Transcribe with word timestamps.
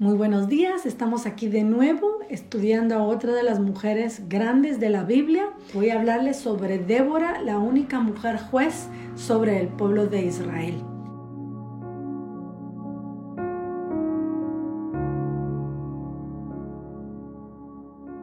Muy 0.00 0.14
buenos 0.16 0.48
días, 0.48 0.86
estamos 0.86 1.26
aquí 1.26 1.48
de 1.48 1.62
nuevo 1.62 2.20
estudiando 2.30 2.94
a 2.94 3.02
otra 3.02 3.34
de 3.34 3.42
las 3.42 3.60
mujeres 3.60 4.30
grandes 4.30 4.80
de 4.80 4.88
la 4.88 5.04
Biblia. 5.04 5.50
Voy 5.74 5.90
a 5.90 5.98
hablarles 5.98 6.38
sobre 6.38 6.78
Débora, 6.78 7.42
la 7.42 7.58
única 7.58 8.00
mujer 8.00 8.38
juez 8.38 8.88
sobre 9.14 9.60
el 9.60 9.68
pueblo 9.68 10.06
de 10.06 10.22
Israel. 10.24 10.82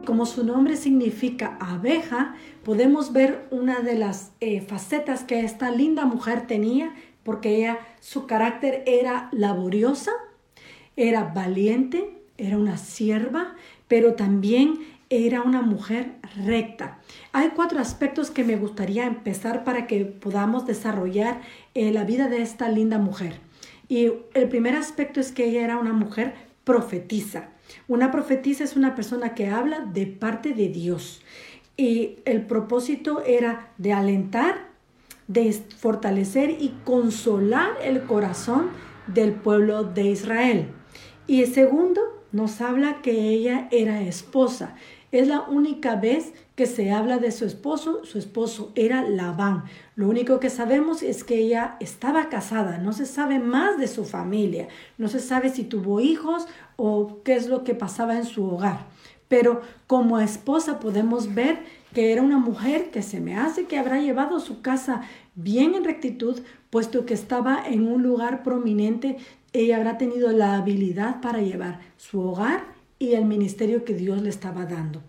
Como 0.04 0.26
su 0.26 0.44
nombre 0.44 0.78
significa 0.78 1.60
abeja, 1.62 2.34
podemos 2.64 3.14
ver 3.14 3.48
una 3.52 3.82
de 3.82 3.94
las 3.94 4.32
eh, 4.40 4.62
facetas 4.62 5.24
que 5.24 5.42
esta 5.42 5.70
linda 5.70 6.06
mujer 6.06 6.48
tenía, 6.48 6.96
porque 7.22 7.58
ella, 7.58 7.78
su 8.00 8.26
carácter 8.26 8.82
era 8.88 9.30
laboriosa, 9.32 10.12
era 10.98 11.24
valiente, 11.24 12.10
era 12.38 12.58
una 12.58 12.78
sierva, 12.78 13.56
pero 13.88 14.16
también 14.16 14.80
era 15.10 15.42
una 15.42 15.62
mujer 15.62 16.16
recta. 16.46 17.00
Hay 17.32 17.52
cuatro 17.56 17.80
aspectos 17.80 18.30
que 18.30 18.44
me 18.44 18.58
gustaría 18.58 19.06
empezar 19.06 19.64
para 19.64 19.88
que 19.88 20.04
podamos 20.04 20.66
desarrollar 20.66 21.40
eh, 21.74 21.92
la 21.94 22.04
vida 22.04 22.28
de 22.28 22.42
esta 22.42 22.68
linda 22.68 22.98
mujer. 22.98 23.40
Y 23.88 24.12
el 24.34 24.50
primer 24.50 24.76
aspecto 24.76 25.22
es 25.22 25.32
que 25.32 25.46
ella 25.46 25.64
era 25.64 25.78
una 25.78 25.94
mujer 25.94 26.34
profetisa. 26.66 27.50
Una 27.88 28.12
profetisa 28.12 28.64
es 28.64 28.76
una 28.76 28.96
persona 28.96 29.34
que 29.34 29.48
habla 29.48 29.80
de 29.80 30.08
parte 30.08 30.54
de 30.54 30.68
Dios. 30.68 31.22
Y 31.78 32.18
el 32.26 32.42
propósito 32.46 33.24
era 33.24 33.72
de 33.78 33.94
alentar, 33.94 34.68
de 35.28 35.54
fortalecer 35.54 36.50
y 36.50 36.74
consolar 36.84 37.70
el 37.82 38.04
corazón 38.04 38.72
del 39.08 39.34
pueblo 39.34 39.84
de 39.84 40.08
Israel. 40.08 40.68
Y 41.28 41.44
el 41.44 41.54
segundo, 41.54 42.02
nos 42.32 42.62
habla 42.62 43.02
que 43.02 43.30
ella 43.30 43.68
era 43.72 44.02
esposa. 44.02 44.76
Es 45.12 45.28
la 45.28 45.42
única 45.42 45.96
vez 45.96 46.34
que 46.56 46.66
se 46.66 46.92
habla 46.92 47.18
de 47.18 47.32
su 47.32 47.46
esposo. 47.46 48.04
Su 48.06 48.18
esposo 48.18 48.72
era 48.76 49.02
Labán. 49.02 49.64
Lo 49.96 50.08
único 50.08 50.40
que 50.40 50.50
sabemos 50.50 51.04
es 51.04 51.24
que 51.24 51.36
ella 51.36 51.78
estaba 51.80 52.30
casada. 52.30 52.78
No 52.78 52.94
se 52.94 53.06
sabe 53.06 53.40
más 53.40 53.78
de 53.78 53.88
su 53.88 54.06
familia. 54.06 54.68
No 54.98 55.08
se 55.08 55.20
sabe 55.20 55.50
si 55.50 55.64
tuvo 55.64 56.00
hijos 56.00 56.48
o 56.76 57.22
qué 57.24 57.36
es 57.36 57.48
lo 57.48 57.64
que 57.64 57.76
pasaba 57.76 58.18
en 58.18 58.26
su 58.26 58.46
hogar. 58.46 58.88
Pero 59.28 59.62
como 59.88 60.20
esposa 60.20 60.80
podemos 60.80 61.34
ver 61.34 61.60
que 61.94 62.12
era 62.12 62.22
una 62.22 62.38
mujer 62.38 62.92
que 62.92 63.02
se 63.02 63.20
me 63.20 63.36
hace 63.38 63.66
que 63.66 63.78
habrá 63.78 64.00
llevado 64.00 64.40
su 64.40 64.62
casa 64.62 65.02
bien 65.36 65.76
en 65.76 65.84
rectitud, 65.84 66.40
puesto 66.70 67.06
que 67.06 67.14
estaba 67.14 67.64
en 67.66 67.88
un 67.88 68.04
lugar 68.04 68.44
prominente 68.44 69.18
ella 69.62 69.78
habrá 69.78 69.98
tenido 69.98 70.32
la 70.32 70.56
habilidad 70.56 71.22
para 71.22 71.42
llevar 71.42 71.80
su 71.98 72.22
hogar 72.22 72.66
y 73.00 73.14
el 73.14 73.26
ministerio 73.26 73.86
que 73.86 73.94
Dios 73.94 74.22
le 74.22 74.30
estaba 74.30 74.66
dando. 74.66 75.02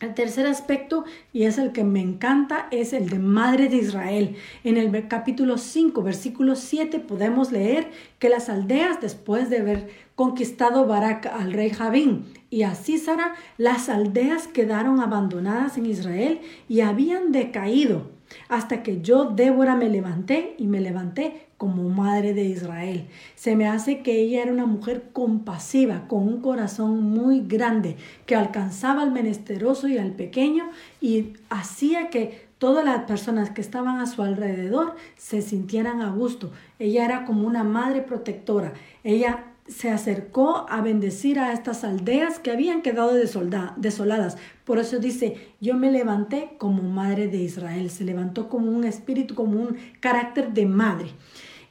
El 0.00 0.12
tercer 0.12 0.46
aspecto, 0.46 1.04
y 1.32 1.44
es 1.44 1.56
el 1.56 1.72
que 1.72 1.84
me 1.84 2.00
encanta, 2.00 2.66
es 2.70 2.92
el 2.92 3.08
de 3.08 3.18
Madre 3.18 3.68
de 3.68 3.76
Israel. 3.76 4.36
En 4.62 4.76
el 4.76 5.08
capítulo 5.08 5.56
5, 5.56 6.02
versículo 6.02 6.56
7, 6.56 6.98
podemos 6.98 7.52
leer 7.52 7.90
que 8.18 8.28
las 8.28 8.48
aldeas, 8.48 9.00
después 9.00 9.48
de 9.48 9.60
haber 9.60 9.88
conquistado 10.14 10.86
Barak 10.86 11.26
al 11.26 11.52
rey 11.52 11.70
Javín 11.70 12.26
y 12.50 12.64
a 12.64 12.74
Císara, 12.74 13.34
las 13.56 13.88
aldeas 13.88 14.46
quedaron 14.48 15.00
abandonadas 15.00 15.78
en 15.78 15.86
Israel 15.86 16.40
y 16.68 16.80
habían 16.80 17.32
decaído 17.32 18.10
hasta 18.48 18.82
que 18.82 19.00
yo, 19.00 19.26
Débora, 19.26 19.76
me 19.76 19.88
levanté 19.88 20.54
y 20.58 20.66
me 20.66 20.80
levanté 20.80 21.46
como 21.64 21.88
madre 21.88 22.34
de 22.34 22.44
Israel. 22.44 23.06
Se 23.36 23.56
me 23.56 23.66
hace 23.66 24.02
que 24.02 24.20
ella 24.20 24.42
era 24.42 24.52
una 24.52 24.66
mujer 24.66 25.04
compasiva, 25.14 26.06
con 26.08 26.28
un 26.28 26.42
corazón 26.42 27.02
muy 27.02 27.40
grande, 27.40 27.96
que 28.26 28.36
alcanzaba 28.36 29.00
al 29.00 29.12
menesteroso 29.12 29.88
y 29.88 29.96
al 29.96 30.10
pequeño 30.10 30.68
y 31.00 31.32
hacía 31.48 32.10
que 32.10 32.48
todas 32.58 32.84
las 32.84 33.04
personas 33.04 33.48
que 33.48 33.62
estaban 33.62 33.98
a 33.98 34.06
su 34.06 34.20
alrededor 34.20 34.94
se 35.16 35.40
sintieran 35.40 36.02
a 36.02 36.10
gusto. 36.10 36.52
Ella 36.78 37.06
era 37.06 37.24
como 37.24 37.46
una 37.46 37.64
madre 37.64 38.02
protectora. 38.02 38.74
Ella 39.02 39.46
se 39.66 39.90
acercó 39.90 40.66
a 40.68 40.82
bendecir 40.82 41.38
a 41.38 41.52
estas 41.54 41.84
aldeas 41.84 42.38
que 42.38 42.50
habían 42.50 42.82
quedado 42.82 43.14
desoladas. 43.14 44.36
Por 44.64 44.78
eso 44.78 44.98
dice, 44.98 45.48
yo 45.60 45.74
me 45.76 45.90
levanté 45.90 46.56
como 46.58 46.82
madre 46.82 47.28
de 47.28 47.38
Israel. 47.38 47.88
Se 47.88 48.04
levantó 48.04 48.50
como 48.50 48.70
un 48.70 48.84
espíritu, 48.84 49.34
como 49.34 49.58
un 49.58 49.78
carácter 50.00 50.52
de 50.52 50.66
madre. 50.66 51.08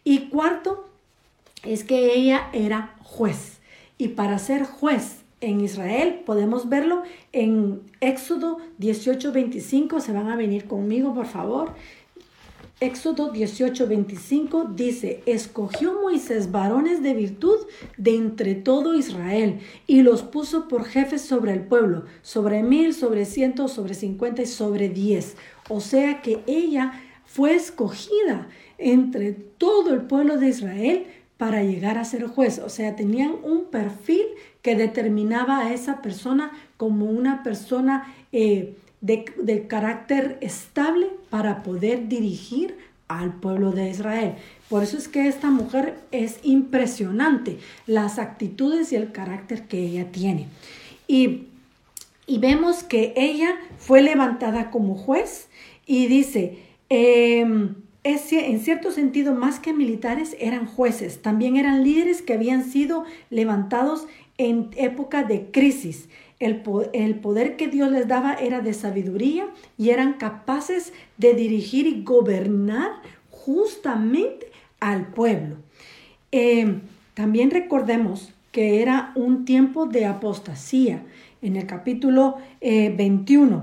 Y 0.03 0.29
cuarto, 0.29 0.89
es 1.63 1.83
que 1.83 2.13
ella 2.13 2.49
era 2.53 2.95
juez. 3.03 3.59
Y 3.97 4.09
para 4.09 4.39
ser 4.39 4.63
juez 4.63 5.23
en 5.39 5.61
Israel, 5.61 6.21
podemos 6.25 6.69
verlo 6.69 7.03
en 7.31 7.81
Éxodo 8.01 8.57
18, 8.79 9.31
25. 9.31 9.99
Se 9.99 10.11
van 10.11 10.29
a 10.29 10.35
venir 10.35 10.65
conmigo, 10.65 11.13
por 11.13 11.25
favor. 11.27 11.73
Éxodo 12.79 13.31
18, 13.31 13.87
25 13.87 14.65
dice, 14.75 15.23
escogió 15.25 16.01
Moisés 16.01 16.51
varones 16.51 17.01
de 17.01 17.13
virtud 17.13 17.59
de 17.95 18.15
entre 18.15 18.55
todo 18.55 18.95
Israel 18.95 19.59
y 19.87 20.01
los 20.01 20.21
puso 20.21 20.67
por 20.67 20.83
jefes 20.83 21.21
sobre 21.21 21.53
el 21.53 21.61
pueblo, 21.61 22.03
sobre 22.23 22.61
mil, 22.61 22.93
sobre 22.93 23.23
ciento, 23.23 23.69
sobre 23.69 23.93
cincuenta 23.93 24.41
y 24.41 24.47
sobre 24.47 24.89
diez. 24.89 25.37
O 25.69 25.79
sea 25.79 26.21
que 26.21 26.43
ella 26.45 27.01
fue 27.25 27.55
escogida 27.55 28.49
entre 28.77 29.33
todo 29.33 29.93
el 29.93 30.01
pueblo 30.01 30.37
de 30.37 30.49
Israel 30.49 31.05
para 31.37 31.63
llegar 31.63 31.97
a 31.97 32.05
ser 32.05 32.27
juez. 32.27 32.59
O 32.59 32.69
sea, 32.69 32.95
tenían 32.95 33.35
un 33.43 33.65
perfil 33.65 34.25
que 34.61 34.75
determinaba 34.75 35.59
a 35.59 35.73
esa 35.73 36.01
persona 36.01 36.51
como 36.77 37.05
una 37.05 37.43
persona 37.43 38.13
eh, 38.31 38.75
de, 39.01 39.67
carácter 39.67 40.37
estable 40.39 41.07
para 41.29 41.61
poder 41.61 42.07
dirigir 42.07 42.77
al 43.09 43.33
pueblo 43.33 43.71
de 43.71 43.89
Israel. 43.89 44.35
Por 44.69 44.81
eso 44.83 44.97
es 44.97 45.09
que 45.09 45.27
esta 45.27 45.49
mujer 45.49 45.99
es 46.11 46.39
impresionante, 46.43 47.59
las 47.85 48.17
actitudes 48.17 48.93
y 48.93 48.95
el 48.95 49.11
carácter 49.11 49.63
que 49.63 49.79
ella 49.79 50.11
tiene. 50.11 50.47
Y, 51.07 51.47
vemos 52.39 52.83
que 52.83 53.13
ella 53.17 53.55
fue 53.77 54.01
levantada 54.01 54.71
como 54.71 54.95
juez 54.95 55.49
y 55.85 56.07
dice, 56.07 56.59
en 58.03 58.59
cierto 58.59 58.91
sentido, 58.91 59.33
más 59.33 59.59
que 59.59 59.73
militares, 59.73 60.35
eran 60.39 60.65
jueces, 60.65 61.21
también 61.21 61.55
eran 61.55 61.83
líderes 61.83 62.21
que 62.21 62.33
habían 62.33 62.65
sido 62.65 63.05
levantados 63.29 64.07
en 64.37 64.69
época 64.75 65.23
de 65.23 65.49
crisis. 65.51 66.09
El, 66.39 66.57
poder 66.57 67.55
que 67.55 67.69
Dios 67.69 67.89
les 67.89 68.09
daba 68.09 68.33
era 68.33 68.59
de 68.59 68.73
sabiduría 68.73 69.47
y 69.77 69.91
eran 69.91 70.13
capaces 70.13 70.91
de 71.17 71.33
dirigir 71.35 71.87
y 71.87 72.03
gobernar 72.03 72.91
justamente 73.29 74.47
al 74.81 75.07
pueblo. 75.07 75.55
Em, 76.31 76.81
también 77.13 77.49
recordemos 77.49 78.33
que 78.51 78.81
era 78.81 79.13
un 79.15 79.45
tiempo 79.45 79.85
de 79.85 80.05
apostasía. 80.05 81.03
En 81.41 81.55
el 81.55 81.65
capítulo 81.65 82.37
21 82.61 83.57
eh, 83.57 83.61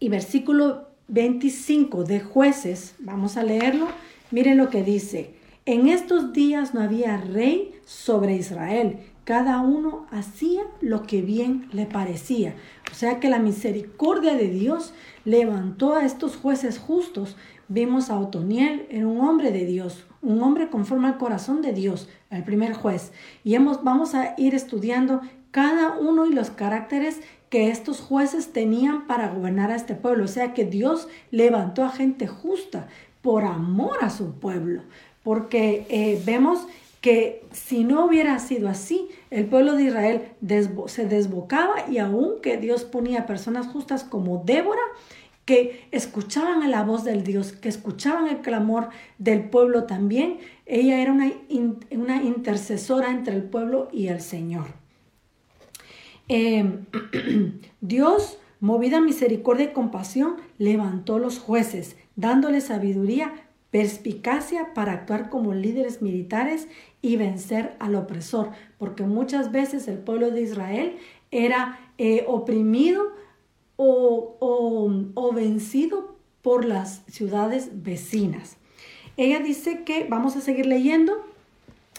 y 0.00 0.08
versículo 0.08 0.89
25 1.10 2.04
de 2.04 2.20
jueces, 2.20 2.94
vamos 2.98 3.36
a 3.36 3.42
leerlo, 3.42 3.88
miren 4.30 4.56
lo 4.56 4.70
que 4.70 4.82
dice. 4.82 5.34
En 5.66 5.88
estos 5.88 6.32
días 6.32 6.72
no 6.74 6.80
había 6.80 7.18
rey 7.18 7.74
sobre 7.84 8.36
Israel 8.36 8.98
cada 9.30 9.60
uno 9.60 10.06
hacía 10.10 10.62
lo 10.80 11.04
que 11.04 11.22
bien 11.22 11.68
le 11.70 11.86
parecía. 11.86 12.56
O 12.90 12.94
sea 12.96 13.20
que 13.20 13.28
la 13.28 13.38
misericordia 13.38 14.34
de 14.34 14.48
Dios 14.48 14.92
levantó 15.24 15.94
a 15.94 16.04
estos 16.04 16.34
jueces 16.36 16.80
justos. 16.80 17.36
Vimos 17.68 18.10
a 18.10 18.18
Otoniel, 18.18 18.88
era 18.90 19.06
un 19.06 19.20
hombre 19.20 19.52
de 19.52 19.66
Dios, 19.66 20.04
un 20.20 20.42
hombre 20.42 20.68
conforme 20.68 21.06
al 21.06 21.16
corazón 21.16 21.62
de 21.62 21.72
Dios, 21.72 22.08
el 22.30 22.42
primer 22.42 22.72
juez. 22.72 23.12
Y 23.44 23.54
hemos, 23.54 23.84
vamos 23.84 24.16
a 24.16 24.34
ir 24.36 24.56
estudiando 24.56 25.20
cada 25.52 25.96
uno 25.96 26.26
y 26.26 26.32
los 26.32 26.50
caracteres 26.50 27.20
que 27.50 27.68
estos 27.68 28.00
jueces 28.00 28.52
tenían 28.52 29.06
para 29.06 29.28
gobernar 29.28 29.70
a 29.70 29.76
este 29.76 29.94
pueblo. 29.94 30.24
O 30.24 30.28
sea 30.28 30.54
que 30.54 30.64
Dios 30.64 31.08
levantó 31.30 31.84
a 31.84 31.90
gente 31.90 32.26
justa 32.26 32.88
por 33.20 33.44
amor 33.44 33.98
a 34.00 34.08
su 34.08 34.32
pueblo. 34.34 34.82
Porque 35.22 35.84
eh, 35.90 36.22
vemos 36.24 36.66
que 37.00 37.44
si 37.52 37.82
no 37.84 38.06
hubiera 38.06 38.38
sido 38.38 38.68
así, 38.68 39.08
el 39.30 39.46
pueblo 39.46 39.74
de 39.74 39.84
Israel 39.84 40.28
se 40.86 41.06
desbocaba 41.06 41.90
y 41.90 41.98
aunque 41.98 42.56
Dios 42.56 42.84
ponía 42.84 43.26
personas 43.26 43.66
justas 43.66 44.04
como 44.04 44.42
Débora, 44.44 44.82
que 45.44 45.88
escuchaban 45.90 46.70
la 46.70 46.84
voz 46.84 47.02
del 47.02 47.24
Dios, 47.24 47.52
que 47.52 47.68
escuchaban 47.68 48.28
el 48.28 48.38
clamor 48.38 48.90
del 49.18 49.48
pueblo 49.48 49.84
también, 49.84 50.38
ella 50.66 51.00
era 51.02 51.12
una, 51.12 51.32
una 51.90 52.22
intercesora 52.22 53.10
entre 53.10 53.34
el 53.34 53.42
pueblo 53.42 53.88
y 53.90 54.08
el 54.08 54.20
Señor. 54.20 54.79
Em, 56.32 56.86
Dios, 57.80 58.38
movida 58.60 59.00
misericordia 59.00 59.64
y 59.64 59.72
compasión, 59.72 60.36
levantó 60.58 61.18
los 61.18 61.40
jueces, 61.40 61.96
dándoles 62.14 62.64
sabiduría 62.64 63.32
perspicacia 63.72 64.72
para 64.72 64.92
actuar 64.92 65.28
como 65.28 65.54
líderes 65.54 66.02
militares 66.02 66.68
y 67.02 67.16
vencer 67.16 67.74
al 67.80 67.96
opresor, 67.96 68.50
porque 68.78 69.02
muchas 69.02 69.50
veces 69.50 69.88
el 69.88 69.98
pueblo 69.98 70.30
de 70.30 70.42
Israel 70.42 70.98
era 71.32 71.80
eh, 71.98 72.24
oprimido 72.28 73.08
o, 73.74 74.36
o 75.14 75.32
vencido 75.32 76.14
por 76.42 76.64
las 76.64 77.02
ciudades 77.08 77.82
vecinas. 77.82 78.56
Ella 79.16 79.40
dice 79.40 79.82
que, 79.82 80.06
vamos 80.08 80.36
a 80.36 80.40
seguir 80.40 80.66
leyendo, 80.66 81.24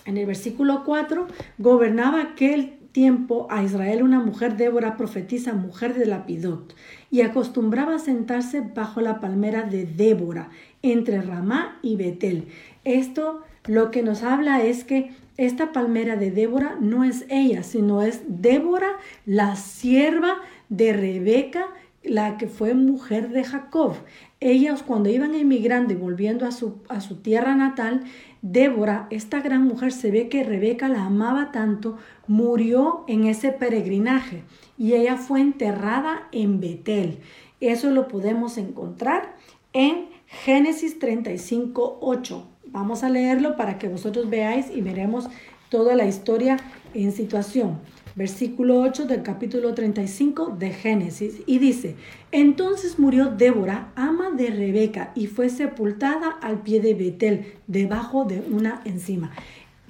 en 0.06 0.18
el 0.18 0.26
versículo 0.26 0.84
4, 0.86 1.28
gobernaba 1.58 2.22
aquel 2.22 2.81
tiempo 2.92 3.48
a 3.50 3.64
Israel 3.64 4.04
una 4.04 4.20
mujer 4.20 4.58
Débora 4.58 4.98
profetisa, 4.98 5.54
mujer 5.54 5.94
de 5.94 6.06
Lapidot, 6.06 6.76
y 7.10 7.22
acostumbraba 7.22 7.96
a 7.96 8.00
sentarse 8.00 8.62
bajo 8.62 9.02
la 9.02 9.20
palmera 9.20 9.64
de 9.64 9.86
Débora, 9.86 10.50
entre 10.82 11.22
Ramá 11.22 11.80
y 11.82 11.96
Betel. 11.96 12.48
Esto 12.84 13.42
lo 13.66 13.92
que 13.92 14.02
nos 14.02 14.24
habla 14.24 14.64
es 14.64 14.84
que 14.84 15.12
esta 15.38 15.72
palmera 15.72 16.16
de 16.16 16.32
Débora 16.32 16.78
no 16.80 17.04
es 17.04 17.26
ella, 17.30 17.64
sino 17.64 18.02
es 18.02 18.22
Débora, 18.28 18.90
la 19.26 19.56
sierva 19.56 20.38
de 20.70 20.94
Rebeca, 20.94 21.68
la 22.04 22.38
que 22.38 22.48
fue 22.48 22.74
mujer 22.74 23.30
de 23.30 23.44
Jacob. 23.44 23.94
Ellos 24.40 24.82
cuando 24.82 25.10
iban 25.10 25.36
emigrando 25.36 25.94
y 25.94 25.98
volviendo 25.98 26.46
a 26.48 26.52
su, 26.52 26.82
a 26.90 27.02
su 27.02 27.18
tierra 27.18 27.56
natal, 27.56 28.04
Débora, 28.42 29.08
esta 29.12 29.40
gran 29.42 29.66
mujer, 29.68 29.92
se 29.92 30.10
ve 30.10 30.28
que 30.28 30.44
Rebeca 30.44 30.90
la 30.90 31.06
amaba 31.06 31.52
tanto, 31.52 31.98
murió 32.28 33.04
en 33.08 33.26
ese 33.26 33.52
peregrinaje 33.52 34.44
y 34.78 34.94
ella 34.94 35.18
fue 35.18 35.42
enterrada 35.42 36.28
en 36.32 36.60
Betel. 36.60 37.20
Eso 37.60 37.92
lo 37.92 38.08
podemos 38.08 38.58
encontrar 38.58 39.36
en 39.74 40.10
Génesis 40.26 40.98
35, 40.98 42.00
8. 42.02 42.48
Vamos 42.66 43.04
a 43.04 43.10
leerlo 43.10 43.56
para 43.56 43.78
que 43.78 43.88
vosotros 43.88 44.30
veáis 44.30 44.72
y 44.74 44.82
veremos 44.82 45.30
toda 45.70 45.96
la 45.96 46.06
historia 46.06 46.58
en 46.94 47.12
situación 47.12 47.80
versículo 48.16 48.82
8 48.82 49.06
del 49.06 49.24
capítulo 49.24 49.74
35 49.74 50.56
de 50.58 50.72
Génesis, 50.72 51.42
y 51.46 51.60
dice, 51.60 51.96
entonces 52.32 53.00
murió 53.00 53.28
Débora, 53.28 53.92
ama 53.96 54.32
de 54.32 54.48
Rebeca, 54.48 55.12
y 55.16 55.28
fue 55.28 55.50
sepultada 55.50 56.30
al 56.42 56.62
pie 56.62 56.82
de 56.82 56.94
Betel, 56.94 57.54
debajo 57.68 58.26
de 58.26 58.44
una 58.52 58.82
encima. 58.86 59.32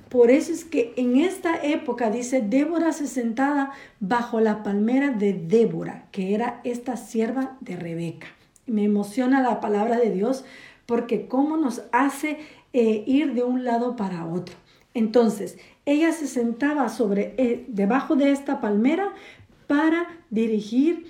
Por 0.09 0.29
eso 0.29 0.51
es 0.51 0.65
que 0.65 0.93
en 0.97 1.15
esta 1.17 1.63
época, 1.63 2.09
dice, 2.09 2.41
Débora 2.41 2.91
se 2.91 3.07
sentada 3.07 3.71
bajo 4.01 4.41
la 4.41 4.61
palmera 4.61 5.11
de 5.11 5.31
Débora, 5.33 6.07
que 6.11 6.35
era 6.35 6.59
esta 6.65 6.97
sierva 6.97 7.57
de 7.61 7.77
Rebeca. 7.77 8.27
Me 8.65 8.83
emociona 8.83 9.41
la 9.41 9.61
palabra 9.61 9.97
de 9.97 10.11
Dios 10.11 10.43
porque 10.85 11.27
cómo 11.27 11.55
nos 11.55 11.83
hace 11.93 12.39
eh, 12.73 13.03
ir 13.07 13.33
de 13.33 13.43
un 13.43 13.63
lado 13.63 13.95
para 13.95 14.25
otro. 14.25 14.55
Entonces, 14.93 15.57
ella 15.85 16.11
se 16.11 16.27
sentaba 16.27 16.89
sobre, 16.89 17.33
eh, 17.37 17.65
debajo 17.67 18.15
de 18.15 18.31
esta 18.31 18.61
palmera 18.61 19.13
para 19.67 20.07
dirigir 20.29 21.05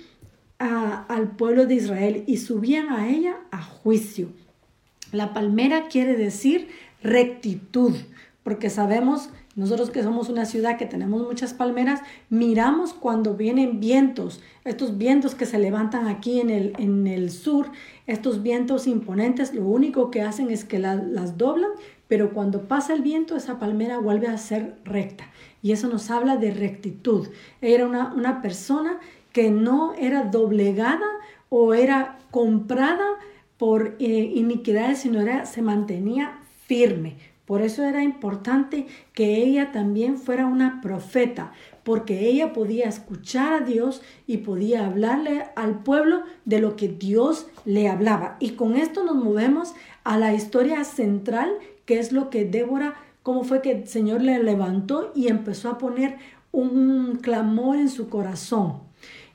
al 0.58 1.32
pueblo 1.32 1.66
de 1.66 1.74
Israel 1.74 2.22
y 2.28 2.36
subían 2.36 2.90
a 2.90 3.08
ella 3.08 3.34
a 3.50 3.60
juicio. 3.60 4.28
La 5.10 5.34
palmera 5.34 5.88
quiere 5.88 6.16
decir 6.16 6.68
rectitud, 7.02 7.94
porque 8.44 8.70
sabemos, 8.70 9.30
nosotros 9.56 9.90
que 9.90 10.04
somos 10.04 10.28
una 10.28 10.46
ciudad 10.46 10.78
que 10.78 10.86
tenemos 10.86 11.22
muchas 11.22 11.52
palmeras, 11.52 12.00
miramos 12.30 12.92
cuando 12.92 13.34
vienen 13.34 13.80
vientos, 13.80 14.40
estos 14.64 14.98
vientos 14.98 15.34
que 15.34 15.46
se 15.46 15.58
levantan 15.58 16.06
aquí 16.06 16.40
en 16.40 16.50
el, 16.50 16.74
en 16.78 17.08
el 17.08 17.30
sur, 17.30 17.72
estos 18.06 18.42
vientos 18.42 18.86
imponentes, 18.86 19.54
lo 19.54 19.66
único 19.66 20.12
que 20.12 20.22
hacen 20.22 20.50
es 20.50 20.64
que 20.64 20.78
las 20.78 21.36
doblan 21.36 21.70
pero 22.12 22.34
cuando 22.34 22.68
pasa 22.68 22.92
el 22.92 23.00
viento 23.00 23.36
esa 23.36 23.58
palmera 23.58 23.96
vuelve 23.96 24.26
a 24.26 24.36
ser 24.36 24.74
recta. 24.84 25.30
Y 25.62 25.72
eso 25.72 25.88
nos 25.88 26.10
habla 26.10 26.36
de 26.36 26.50
rectitud. 26.50 27.28
Era 27.62 27.86
una, 27.86 28.42
persona 28.42 28.98
que 29.32 29.50
no 29.50 29.94
era 29.94 30.24
doblegada 30.24 31.06
o 31.48 31.72
era 31.72 32.18
comprada 32.30 33.06
por 33.56 33.96
eh, 33.98 34.30
iniquidades, 34.34 34.98
sino 34.98 35.22
era, 35.22 35.46
se 35.46 35.62
mantenía 35.62 36.40
firme. 36.66 37.16
Por 37.46 37.62
eso 37.62 37.82
era 37.82 38.02
importante 38.02 38.86
que 39.14 39.36
ella 39.36 39.72
también 39.72 40.18
fuera 40.18 40.44
una 40.44 40.82
profeta, 40.82 41.52
porque 41.82 42.28
ella 42.28 42.52
podía 42.52 42.88
escuchar 42.88 43.54
a 43.54 43.60
Dios 43.64 44.02
y 44.26 44.38
podía 44.38 44.84
hablarle 44.84 45.46
al 45.56 45.82
pueblo 45.82 46.24
de 46.44 46.60
lo 46.60 46.76
que 46.76 46.88
Dios 46.88 47.46
le 47.64 47.88
hablaba. 47.88 48.36
Y 48.38 48.50
con 48.50 48.76
esto 48.76 49.02
nos 49.02 49.16
movemos 49.16 49.74
a 50.04 50.18
la 50.18 50.34
historia 50.34 50.84
central 50.84 51.50
qué 51.92 51.98
es 51.98 52.10
lo 52.10 52.30
que 52.30 52.46
Débora, 52.46 52.94
cómo 53.22 53.44
fue 53.44 53.60
que 53.60 53.70
el 53.70 53.86
Señor 53.86 54.22
le 54.22 54.42
levantó 54.42 55.12
y 55.14 55.28
empezó 55.28 55.68
a 55.68 55.76
poner 55.76 56.16
un 56.50 57.18
clamor 57.20 57.76
en 57.76 57.90
su 57.90 58.08
corazón. 58.08 58.78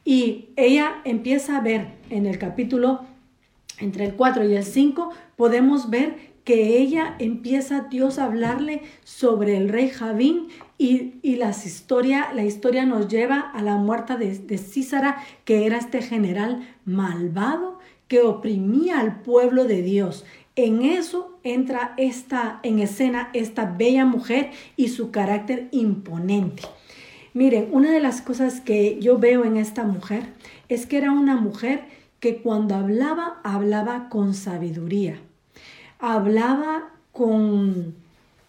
Y 0.03 0.49
ella 0.55 0.95
empieza 1.05 1.55
a 1.55 1.61
ver 1.61 1.89
en 2.09 2.25
el 2.25 2.39
capítulo 2.39 3.01
entre 3.77 4.05
el 4.05 4.15
4 4.15 4.43
y 4.45 4.55
el 4.55 4.63
5, 4.63 5.11
podemos 5.35 5.91
ver 5.91 6.15
que 6.45 6.79
ella 6.79 7.15
empieza 7.19 7.89
Dios 7.91 8.17
a 8.17 8.25
hablarle 8.25 8.81
sobre 9.03 9.55
el 9.55 9.69
rey 9.69 9.89
Javín 9.89 10.47
y, 10.79 11.19
y 11.21 11.35
las 11.35 11.63
historia, 11.67 12.29
la 12.33 12.43
historia 12.43 12.87
nos 12.87 13.07
lleva 13.07 13.39
a 13.39 13.61
la 13.61 13.75
muerte 13.75 14.17
de, 14.17 14.35
de 14.35 14.57
Císara, 14.57 15.17
que 15.45 15.67
era 15.67 15.77
este 15.77 16.01
general 16.01 16.67
malvado 16.85 17.77
que 18.07 18.21
oprimía 18.21 18.99
al 18.99 19.21
pueblo 19.21 19.65
de 19.65 19.83
Dios. 19.83 20.25
En 20.57 20.81
eso 20.81 21.37
entra 21.43 21.93
esta, 21.97 22.59
en 22.63 22.79
escena 22.79 23.29
esta 23.33 23.65
bella 23.65 24.05
mujer 24.05 24.49
y 24.75 24.87
su 24.87 25.11
carácter 25.11 25.67
imponente. 25.69 26.63
Miren, 27.35 27.69
una 27.71 27.91
de 27.91 27.99
las 27.99 28.23
cosas 28.23 28.59
que 28.59 28.97
yo 28.99 29.19
veo 29.19 29.45
en 29.45 29.57
esta 29.57 29.83
mujer 29.83 30.23
es 30.67 30.87
que 30.87 30.97
era 30.97 31.11
una 31.11 31.35
mujer 31.35 31.83
que 32.19 32.37
cuando 32.37 32.73
hablaba, 32.73 33.39
hablaba 33.43 34.09
con 34.09 34.33
sabiduría, 34.33 35.19
hablaba 35.99 36.89
con, 37.11 37.93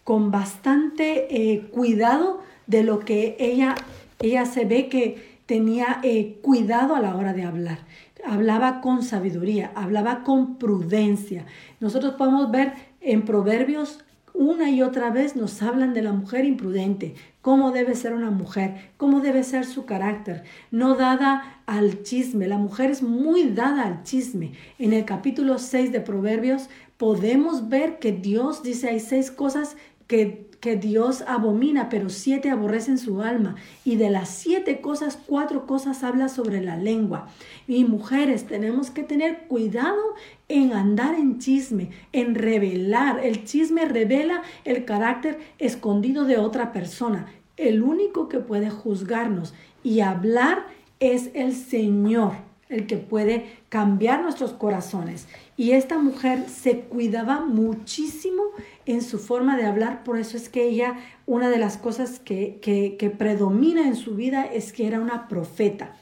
con 0.03 0.31
bastante 0.31 1.27
eh, 1.29 1.67
cuidado 1.67 2.41
de 2.65 2.81
lo 2.81 3.01
que 3.01 3.37
ella, 3.39 3.75
ella 4.19 4.47
se 4.47 4.65
ve 4.65 4.89
que 4.89 5.39
tenía 5.45 5.99
eh, 6.01 6.39
cuidado 6.41 6.95
a 6.95 7.01
la 7.01 7.15
hora 7.15 7.33
de 7.33 7.43
hablar 7.43 7.77
hablaba 8.25 8.81
con 8.81 9.03
sabiduría, 9.03 9.71
hablaba 9.75 10.23
con 10.23 10.57
prudencia. 10.57 11.45
Nosotros 11.79 12.15
podemos 12.15 12.51
ver 12.51 12.73
en 13.01 13.23
Proverbios 13.23 13.99
una 14.33 14.69
y 14.69 14.81
otra 14.81 15.09
vez 15.09 15.35
nos 15.35 15.61
hablan 15.61 15.93
de 15.93 16.01
la 16.01 16.13
mujer 16.13 16.45
imprudente, 16.45 17.15
cómo 17.41 17.71
debe 17.71 17.95
ser 17.95 18.13
una 18.13 18.31
mujer, 18.31 18.91
cómo 18.95 19.19
debe 19.19 19.43
ser 19.43 19.65
su 19.65 19.85
carácter, 19.85 20.43
no 20.71 20.95
dada 20.95 21.61
al 21.65 22.03
chisme. 22.03 22.47
La 22.47 22.57
mujer 22.57 22.89
es 22.89 23.03
muy 23.03 23.49
dada 23.49 23.83
al 23.83 24.03
chisme. 24.03 24.53
En 24.77 24.93
el 24.93 25.03
capítulo 25.03 25.57
6 25.57 25.91
de 25.91 25.99
Proverbios 25.99 26.69
podemos 26.97 27.69
ver 27.69 27.99
que 27.99 28.11
Dios 28.11 28.63
dice 28.63 28.89
hay 28.89 28.99
seis 28.99 29.29
cosas 29.29 29.75
que 30.09 30.75
Dios 30.75 31.23
abomina, 31.27 31.87
pero 31.87 32.09
siete 32.09 32.49
aborrecen 32.49 32.97
su 32.97 33.21
alma. 33.21 33.55
Y 33.85 33.95
de 33.95 34.09
las 34.09 34.29
siete 34.29 34.81
cosas, 34.81 35.19
cuatro 35.25 35.65
cosas 35.65 36.03
habla 36.03 36.27
sobre 36.29 36.61
la 36.61 36.77
lengua. 36.77 37.27
Y 37.67 37.85
mujeres, 37.85 38.45
tenemos 38.45 38.89
que 38.89 39.03
tener 39.03 39.47
cuidado 39.47 40.01
en 40.47 40.73
andar 40.73 41.13
en 41.13 41.39
chisme, 41.39 41.91
en 42.11 42.35
revelar. 42.35 43.23
El 43.23 43.45
chisme 43.45 43.85
revela 43.85 44.41
el 44.65 44.83
carácter 44.83 45.39
escondido 45.59 46.25
de 46.25 46.37
otra 46.37 46.73
persona. 46.73 47.27
El 47.55 47.83
único 47.83 48.27
que 48.27 48.39
puede 48.39 48.69
juzgarnos 48.69 49.53
y 49.83 49.99
hablar 49.99 50.65
es 50.99 51.29
el 51.35 51.53
Señor 51.53 52.48
el 52.69 52.85
que 52.85 52.97
puede 52.97 53.57
cambiar 53.69 54.21
nuestros 54.21 54.53
corazones. 54.53 55.27
Y 55.57 55.71
esta 55.71 55.97
mujer 55.97 56.47
se 56.47 56.81
cuidaba 56.81 57.41
muchísimo 57.41 58.43
en 58.85 59.01
su 59.01 59.17
forma 59.19 59.57
de 59.57 59.65
hablar, 59.65 60.03
por 60.03 60.19
eso 60.19 60.37
es 60.37 60.49
que 60.49 60.67
ella, 60.67 60.95
una 61.25 61.49
de 61.49 61.57
las 61.57 61.77
cosas 61.77 62.19
que, 62.19 62.59
que, 62.61 63.09
predomina 63.09 63.87
en 63.87 63.95
su 63.95 64.15
vida 64.15 64.45
es 64.45 64.71
que 64.71 64.87
era 64.87 64.99
una 64.99 65.27
profeta. 65.27 65.95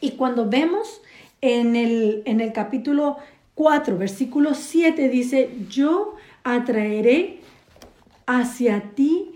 Y 0.00 0.12
cuando 0.12 0.48
vemos 0.48 1.02
en 1.42 1.76
el, 1.76 2.22
en 2.24 2.40
el 2.40 2.52
capítulo 2.52 3.18
4, 3.54 3.98
versículo 3.98 4.54
7, 4.54 5.08
dice, 5.10 5.50
yo 5.68 6.16
atraeré 6.42 7.40
hacia 8.26 8.94
ti 8.94 9.32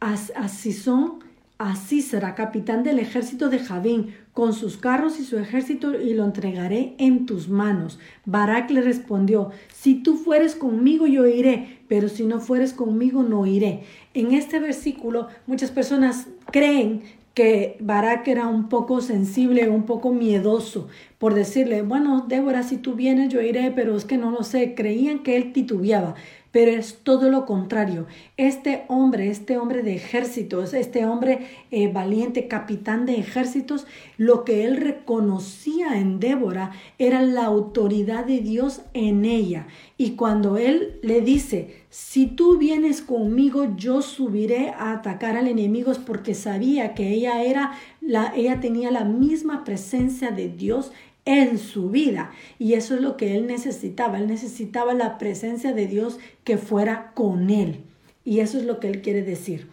a, 0.00 0.12
a 0.12 0.48
Sison, 0.48 1.20
a 1.56 1.76
Císara, 1.76 2.34
capitán 2.34 2.82
del 2.82 2.98
ejército 2.98 3.48
de 3.48 3.58
Javín, 3.58 4.14
con 4.32 4.54
sus 4.54 4.76
carros 4.78 5.20
y 5.20 5.24
su 5.24 5.38
ejército, 5.38 6.00
y 6.00 6.14
lo 6.14 6.24
entregaré 6.24 6.94
en 6.98 7.26
tus 7.26 7.48
manos. 7.48 7.98
Barak 8.24 8.70
le 8.70 8.80
respondió, 8.80 9.50
si 9.72 9.96
tú 9.96 10.16
fueres 10.16 10.54
conmigo, 10.54 11.06
yo 11.06 11.26
iré, 11.26 11.80
pero 11.88 12.08
si 12.08 12.24
no 12.24 12.40
fueres 12.40 12.72
conmigo, 12.72 13.22
no 13.22 13.46
iré. 13.46 13.82
En 14.14 14.32
este 14.32 14.58
versículo, 14.58 15.28
muchas 15.46 15.70
personas 15.70 16.28
creen 16.50 17.02
que 17.34 17.76
Barak 17.80 18.28
era 18.28 18.46
un 18.46 18.68
poco 18.68 19.00
sensible, 19.00 19.68
un 19.68 19.84
poco 19.84 20.12
miedoso, 20.12 20.88
por 21.18 21.34
decirle, 21.34 21.82
bueno, 21.82 22.26
Débora, 22.28 22.62
si 22.62 22.76
tú 22.76 22.94
vienes 22.94 23.32
yo 23.32 23.40
iré, 23.40 23.70
pero 23.70 23.96
es 23.96 24.04
que 24.04 24.18
no 24.18 24.30
lo 24.30 24.42
sé, 24.42 24.74
creían 24.74 25.20
que 25.22 25.36
él 25.36 25.52
titubeaba 25.52 26.14
pero 26.52 26.70
es 26.70 26.98
todo 27.02 27.30
lo 27.30 27.46
contrario. 27.46 28.06
Este 28.36 28.84
hombre, 28.88 29.28
este 29.28 29.58
hombre 29.58 29.82
de 29.82 29.94
ejércitos, 29.94 30.74
este 30.74 31.06
hombre 31.06 31.46
eh, 31.70 31.90
valiente, 31.90 32.46
capitán 32.46 33.06
de 33.06 33.16
ejércitos, 33.18 33.86
lo 34.18 34.44
que 34.44 34.64
él 34.64 34.76
reconocía 34.76 35.98
en 35.98 36.20
Débora 36.20 36.72
era 36.98 37.22
la 37.22 37.46
autoridad 37.46 38.26
de 38.26 38.40
Dios 38.40 38.82
en 38.92 39.24
ella. 39.24 39.66
Y 39.96 40.10
cuando 40.10 40.58
él 40.58 40.98
le 41.02 41.22
dice, 41.22 41.84
si 41.88 42.26
tú 42.26 42.58
vienes 42.58 43.00
conmigo, 43.00 43.74
yo 43.76 44.02
subiré 44.02 44.70
a 44.70 44.92
atacar 44.92 45.36
al 45.36 45.48
enemigo, 45.48 45.92
porque 46.06 46.34
sabía 46.34 46.94
que 46.94 47.08
ella 47.08 47.42
era 47.42 47.72
la, 48.00 48.32
ella 48.36 48.60
tenía 48.60 48.90
la 48.90 49.04
misma 49.04 49.64
presencia 49.64 50.30
de 50.30 50.48
Dios 50.48 50.92
en 51.24 51.58
su 51.58 51.90
vida. 51.90 52.32
Y 52.58 52.74
eso 52.74 52.94
es 52.94 53.00
lo 53.00 53.16
que 53.16 53.36
él 53.36 53.46
necesitaba. 53.46 54.18
Él 54.18 54.26
necesitaba 54.26 54.94
la 54.94 55.18
presencia 55.18 55.72
de 55.72 55.86
Dios 55.86 56.18
que 56.44 56.58
fuera 56.58 57.12
con 57.14 57.50
él. 57.50 57.80
Y 58.24 58.40
eso 58.40 58.58
es 58.58 58.64
lo 58.64 58.80
que 58.80 58.88
él 58.88 59.02
quiere 59.02 59.22
decir. 59.22 59.68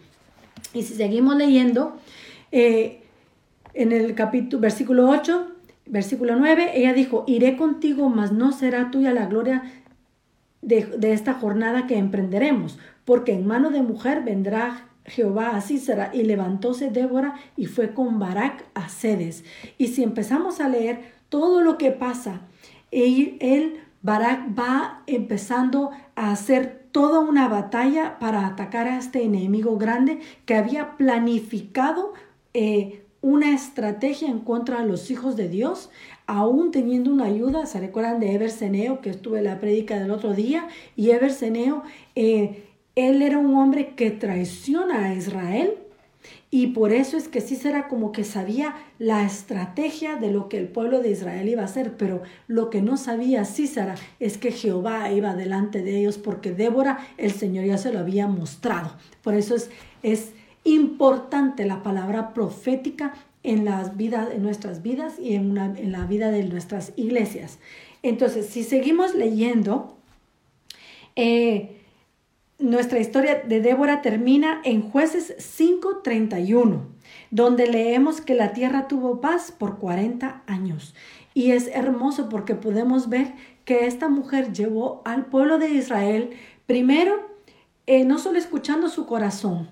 Y 0.72 0.82
si 0.82 0.94
seguimos 0.94 1.36
leyendo, 1.36 1.96
eh, 2.52 3.02
en 3.74 3.92
el 3.92 4.14
capítulo, 4.14 4.60
versículo 4.60 5.08
8, 5.08 5.48
versículo 5.86 6.36
9, 6.36 6.72
ella 6.74 6.92
dijo, 6.92 7.24
iré 7.26 7.56
contigo, 7.56 8.08
mas 8.08 8.32
no 8.32 8.52
será 8.52 8.90
tuya 8.90 9.12
la 9.12 9.26
gloria 9.26 9.62
de, 10.62 10.84
de 10.84 11.12
esta 11.12 11.34
jornada 11.34 11.86
que 11.86 11.96
emprenderemos, 11.96 12.78
porque 13.04 13.32
en 13.32 13.46
mano 13.46 13.70
de 13.70 13.82
mujer 13.82 14.22
vendrá 14.22 14.90
Jehová 15.04 15.56
así 15.56 15.78
será. 15.78 16.10
Y 16.12 16.22
levantóse 16.22 16.90
Débora 16.90 17.34
y 17.56 17.66
fue 17.66 17.92
con 17.94 18.18
Barak 18.18 18.64
a 18.74 18.88
Cedes. 18.88 19.44
Y 19.78 19.88
si 19.88 20.02
empezamos 20.02 20.60
a 20.60 20.68
leer 20.68 21.19
todo 21.30 21.62
lo 21.62 21.78
que 21.78 21.90
pasa, 21.90 22.42
él, 22.90 23.80
Barak 24.02 24.58
va 24.58 25.02
empezando 25.06 25.90
a 26.16 26.32
hacer 26.32 26.88
toda 26.92 27.20
una 27.20 27.48
batalla 27.48 28.18
para 28.18 28.46
atacar 28.46 28.88
a 28.88 28.98
este 28.98 29.22
enemigo 29.22 29.78
grande 29.78 30.18
que 30.44 30.54
había 30.54 30.96
planificado 30.96 32.12
eh, 32.52 33.04
una 33.22 33.54
estrategia 33.54 34.28
en 34.28 34.40
contra 34.40 34.80
de 34.80 34.88
los 34.88 35.10
hijos 35.10 35.36
de 35.36 35.48
Dios, 35.48 35.90
aún 36.26 36.70
teniendo 36.72 37.12
una 37.12 37.26
ayuda. 37.26 37.66
¿Se 37.66 37.78
recuerdan 37.78 38.18
de 38.18 38.34
Eber 38.34 38.50
que 39.00 39.10
estuve 39.10 39.38
en 39.38 39.44
la 39.44 39.60
prédica 39.60 39.98
del 39.98 40.10
otro 40.10 40.32
día? 40.34 40.68
Y 40.96 41.10
Eber 41.10 41.32
eh, 42.16 42.64
él 42.96 43.22
era 43.22 43.38
un 43.38 43.54
hombre 43.54 43.94
que 43.94 44.10
traiciona 44.10 45.06
a 45.06 45.14
Israel 45.14 45.74
y 46.50 46.68
por 46.68 46.92
eso 46.92 47.16
es 47.16 47.28
que 47.28 47.40
Cícera 47.40 47.86
como 47.86 48.10
que 48.10 48.24
sabía 48.24 48.74
la 48.98 49.24
estrategia 49.24 50.16
de 50.16 50.32
lo 50.32 50.48
que 50.48 50.58
el 50.58 50.66
pueblo 50.66 51.00
de 51.00 51.10
Israel 51.10 51.48
iba 51.48 51.62
a 51.62 51.66
hacer, 51.66 51.96
pero 51.96 52.22
lo 52.48 52.70
que 52.70 52.82
no 52.82 52.96
sabía 52.96 53.44
Cícera 53.44 53.94
es 54.18 54.36
que 54.36 54.50
Jehová 54.50 55.12
iba 55.12 55.36
delante 55.36 55.82
de 55.82 56.00
ellos 56.00 56.18
porque 56.18 56.50
Débora 56.50 56.98
el 57.18 57.30
Señor 57.30 57.66
ya 57.66 57.78
se 57.78 57.92
lo 57.92 58.00
había 58.00 58.26
mostrado. 58.26 58.90
Por 59.22 59.34
eso 59.34 59.54
es, 59.54 59.70
es 60.02 60.32
importante 60.64 61.66
la 61.66 61.84
palabra 61.84 62.34
profética 62.34 63.14
en 63.44 63.64
las 63.64 63.96
vidas, 63.96 64.28
en 64.34 64.42
nuestras 64.42 64.82
vidas 64.82 65.20
y 65.20 65.34
en 65.34 65.92
la 65.92 66.06
vida 66.06 66.32
de 66.32 66.42
nuestras 66.44 66.92
iglesias. 66.96 67.58
Entonces, 68.02 68.46
si 68.46 68.64
seguimos 68.64 69.14
leyendo, 69.14 69.96
eh, 71.16 71.79
nuestra 72.60 72.98
historia 72.98 73.42
de 73.46 73.60
Débora 73.60 74.02
termina 74.02 74.60
en 74.64 74.82
jueces 74.82 75.34
5.31, 75.58 76.82
donde 77.30 77.66
leemos 77.66 78.20
que 78.20 78.34
la 78.34 78.52
tierra 78.52 78.86
tuvo 78.86 79.20
paz 79.20 79.50
por 79.50 79.78
40 79.78 80.42
años. 80.46 80.94
Y 81.32 81.52
es 81.52 81.68
hermoso 81.68 82.28
porque 82.28 82.54
podemos 82.54 83.08
ver 83.08 83.32
que 83.64 83.86
esta 83.86 84.08
mujer 84.08 84.52
llevó 84.52 85.02
al 85.04 85.26
pueblo 85.26 85.58
de 85.58 85.70
Israel 85.70 86.30
primero, 86.66 87.28
eh, 87.86 88.04
no 88.04 88.18
solo 88.18 88.38
escuchando 88.38 88.88
su 88.88 89.06
corazón, 89.06 89.68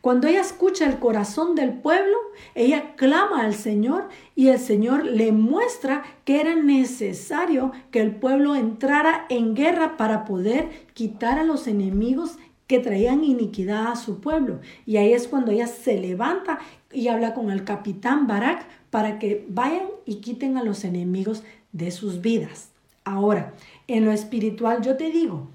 cuando 0.00 0.26
ella 0.26 0.40
escucha 0.40 0.86
el 0.86 0.98
corazón 0.98 1.54
del 1.54 1.72
pueblo, 1.72 2.16
ella 2.54 2.94
clama 2.96 3.42
al 3.42 3.54
Señor 3.54 4.08
y 4.34 4.48
el 4.48 4.58
Señor 4.58 5.04
le 5.04 5.30
muestra 5.30 6.02
que 6.24 6.40
era 6.40 6.56
necesario 6.56 7.70
que 7.90 8.00
el 8.00 8.16
pueblo 8.16 8.56
entrara 8.56 9.26
en 9.28 9.54
guerra 9.54 9.96
para 9.96 10.24
poder 10.24 10.70
quitar 10.94 11.38
a 11.38 11.44
los 11.44 11.68
enemigos 11.68 12.38
que 12.66 12.80
traían 12.80 13.22
iniquidad 13.22 13.88
a 13.88 13.96
su 13.96 14.20
pueblo. 14.20 14.60
Y 14.86 14.96
ahí 14.96 15.12
es 15.12 15.28
cuando 15.28 15.52
ella 15.52 15.66
se 15.66 16.00
levanta 16.00 16.58
y 16.90 17.08
habla 17.08 17.34
con 17.34 17.50
el 17.50 17.64
capitán 17.64 18.26
Barak 18.26 18.66
para 18.90 19.18
que 19.18 19.46
vayan 19.48 19.86
y 20.04 20.16
quiten 20.16 20.56
a 20.56 20.64
los 20.64 20.84
enemigos 20.84 21.44
de 21.72 21.90
sus 21.90 22.20
vidas. 22.20 22.70
Ahora, 23.04 23.54
en 23.88 24.04
lo 24.04 24.12
espiritual 24.12 24.82
yo 24.82 24.96
te 24.96 25.10
digo, 25.10 25.48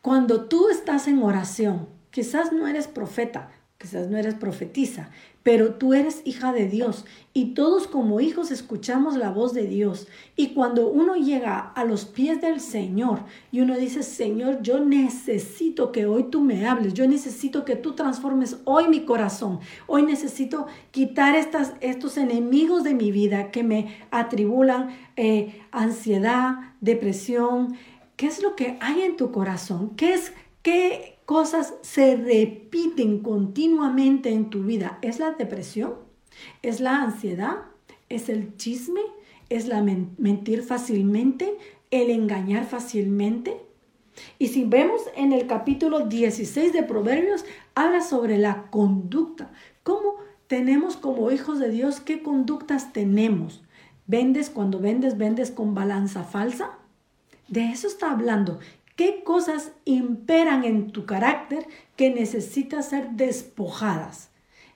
cuando 0.00 0.46
tú 0.46 0.68
estás 0.68 1.08
en 1.08 1.22
oración, 1.22 1.86
Quizás 2.12 2.52
no 2.52 2.68
eres 2.68 2.86
profeta, 2.86 3.50
quizás 3.78 4.08
no 4.08 4.16
eres 4.16 4.34
profetisa, 4.34 5.10
pero 5.42 5.74
tú 5.74 5.92
eres 5.92 6.22
hija 6.24 6.52
de 6.52 6.68
Dios 6.68 7.04
y 7.34 7.54
todos 7.54 7.88
como 7.88 8.20
hijos 8.20 8.52
escuchamos 8.52 9.16
la 9.16 9.30
voz 9.30 9.54
de 9.54 9.66
Dios. 9.66 10.06
Y 10.36 10.48
cuando 10.48 10.86
uno 10.88 11.16
llega 11.16 11.58
a 11.58 11.84
los 11.84 12.04
pies 12.04 12.40
del 12.40 12.60
Señor 12.60 13.24
y 13.50 13.60
uno 13.60 13.76
dice, 13.76 14.04
Señor, 14.04 14.62
yo 14.62 14.78
necesito 14.78 15.90
que 15.90 16.06
hoy 16.06 16.24
tú 16.24 16.42
me 16.42 16.66
hables, 16.66 16.94
yo 16.94 17.08
necesito 17.08 17.64
que 17.64 17.74
tú 17.74 17.94
transformes 17.94 18.58
hoy 18.64 18.88
mi 18.88 19.04
corazón, 19.04 19.58
hoy 19.88 20.02
necesito 20.02 20.66
quitar 20.92 21.34
estas, 21.34 21.72
estos 21.80 22.18
enemigos 22.18 22.84
de 22.84 22.94
mi 22.94 23.10
vida 23.10 23.50
que 23.50 23.64
me 23.64 23.96
atribulan 24.10 24.90
eh, 25.16 25.60
ansiedad, 25.72 26.74
depresión. 26.80 27.74
¿Qué 28.16 28.26
es 28.26 28.42
lo 28.42 28.54
que 28.54 28.76
hay 28.80 29.00
en 29.00 29.16
tu 29.16 29.32
corazón? 29.32 29.96
¿Qué 29.96 30.14
es, 30.14 30.32
qué, 30.62 31.11
cosas 31.26 31.74
se 31.82 32.16
repiten 32.16 33.20
continuamente 33.20 34.30
en 34.30 34.50
tu 34.50 34.64
vida. 34.64 34.98
¿Es 35.02 35.18
la 35.18 35.32
depresión? 35.32 35.94
¿Es 36.62 36.80
la 36.80 37.02
ansiedad? 37.02 37.64
¿Es 38.08 38.28
el 38.28 38.56
chisme? 38.56 39.00
¿Es 39.48 39.66
la 39.68 39.82
mentir 39.82 40.62
fácilmente? 40.62 41.56
¿El 41.90 42.10
engañar 42.10 42.66
fácilmente? 42.66 43.60
Y 44.38 44.48
si 44.48 44.64
vemos 44.64 45.02
en 45.16 45.32
el 45.32 45.46
capítulo 45.46 46.06
16 46.06 46.72
de 46.72 46.82
Proverbios, 46.82 47.44
habla 47.74 48.02
sobre 48.02 48.38
la 48.38 48.70
conducta. 48.70 49.50
¿Cómo 49.82 50.16
tenemos 50.46 50.96
como 50.96 51.30
hijos 51.30 51.58
de 51.58 51.70
Dios? 51.70 52.00
¿Qué 52.00 52.22
conductas 52.22 52.92
tenemos? 52.92 53.62
¿Vendes 54.06 54.50
cuando 54.50 54.78
vendes, 54.78 55.16
vendes 55.16 55.50
con 55.50 55.74
balanza 55.74 56.24
falsa? 56.24 56.78
De 57.48 57.70
eso 57.70 57.86
está 57.86 58.10
hablando. 58.10 58.58
¿Qué 58.94 59.24
cosas 59.24 59.72
imperan 59.86 60.64
en 60.64 60.90
tu 60.92 61.06
carácter 61.06 61.66
que 61.96 62.10
necesitas 62.10 62.90
ser 62.90 63.12
despojadas? 63.12 64.28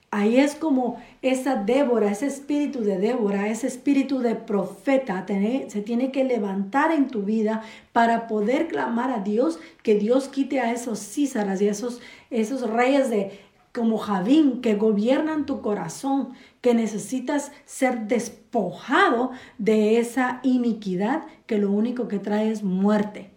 Ahí 0.09 0.39
es 0.39 0.55
como 0.55 0.99
esa 1.21 1.55
Débora, 1.55 2.09
ese 2.09 2.25
espíritu 2.25 2.81
de 2.81 2.97
Débora, 2.97 3.47
ese 3.49 3.67
espíritu 3.67 4.19
de 4.19 4.33
profeta 4.33 5.23
se 5.27 5.81
tiene 5.83 6.11
que 6.11 6.23
levantar 6.23 6.91
en 6.91 7.09
tu 7.09 7.21
vida 7.21 7.61
para 7.91 8.25
poder 8.25 8.67
clamar 8.69 9.11
a 9.11 9.19
Dios 9.19 9.59
que 9.83 9.95
Dios 9.95 10.29
quite 10.29 10.61
a 10.61 10.71
esos 10.71 10.97
císaras 10.97 11.61
y 11.61 11.67
esos, 11.67 12.01
esos 12.31 12.67
reyes 12.67 13.11
de 13.11 13.39
como 13.71 13.99
Javín 13.99 14.61
que 14.61 14.73
gobiernan 14.73 15.45
tu 15.45 15.61
corazón, 15.61 16.29
que 16.61 16.73
necesitas 16.73 17.51
ser 17.65 18.07
despojado 18.07 19.29
de 19.59 19.99
esa 19.99 20.39
iniquidad 20.41 21.21
que 21.45 21.59
lo 21.59 21.71
único 21.71 22.07
que 22.07 22.17
trae 22.17 22.49
es 22.49 22.63
muerte 22.63 23.36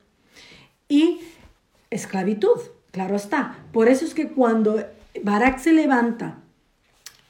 y 0.90 1.20
esclavitud, 1.88 2.58
claro 2.90 3.16
está. 3.16 3.56
Por 3.72 3.88
eso 3.88 4.04
es 4.04 4.12
que 4.12 4.28
cuando 4.28 4.84
Barak 5.22 5.58
se 5.58 5.72
levanta 5.72 6.40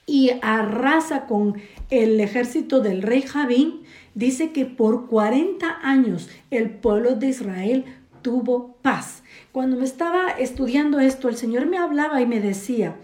y 0.07 0.33
arrasa 0.43 1.26
con 1.26 1.61
el 1.90 2.19
ejército 2.19 2.81
del 2.81 3.02
rey 3.02 3.23
Javín, 3.23 3.83
dice 4.14 4.50
que 4.50 4.67
por 4.67 5.07
40 5.07 5.79
años 5.83 6.29
el 6.50 6.71
pueblo 6.71 7.14
de 7.14 7.29
Israel 7.29 7.85
tuvo 8.23 8.76
paz. 8.83 9.23
Cuando 9.52 9.76
me 9.76 9.85
estaba 9.85 10.31
estudiando 10.31 10.99
esto, 10.99 11.29
el 11.29 11.37
Señor 11.37 11.67
me 11.67 11.79
hablaba 11.79 12.21
y 12.21 12.26
me 12.26 12.40
decía, 12.40 12.97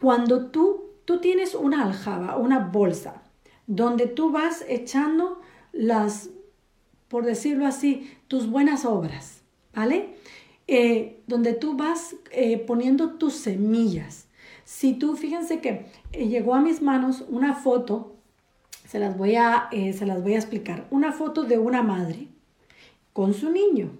cuando 0.00 0.46
tú, 0.46 0.90
tú 1.04 1.20
tienes 1.20 1.54
una 1.54 1.84
aljaba, 1.84 2.36
una 2.36 2.58
bolsa, 2.58 3.22
donde 3.66 4.06
tú 4.06 4.32
vas 4.32 4.64
echando 4.68 5.40
las, 5.72 6.30
por 7.08 7.24
decirlo 7.24 7.66
así, 7.66 8.10
tus 8.26 8.50
buenas 8.50 8.84
obras 8.84 9.39
¿vale? 9.74 10.14
Eh, 10.72 11.20
donde 11.26 11.52
tú 11.52 11.76
vas 11.76 12.14
eh, 12.30 12.58
poniendo 12.58 13.14
tus 13.14 13.34
semillas. 13.34 14.28
Si 14.64 14.94
tú, 14.94 15.16
fíjense 15.16 15.58
que 15.58 15.86
eh, 16.12 16.28
llegó 16.28 16.54
a 16.54 16.60
mis 16.60 16.80
manos 16.80 17.24
una 17.28 17.54
foto, 17.54 18.14
se 18.86 19.00
las, 19.00 19.18
voy 19.18 19.34
a, 19.34 19.68
se 19.72 20.06
las 20.06 20.22
voy 20.22 20.34
a 20.34 20.38
explicar, 20.38 20.86
una 20.90 21.10
foto 21.10 21.42
de 21.42 21.58
una 21.58 21.82
madre 21.82 22.28
con 23.12 23.34
su 23.34 23.50
niño. 23.50 23.90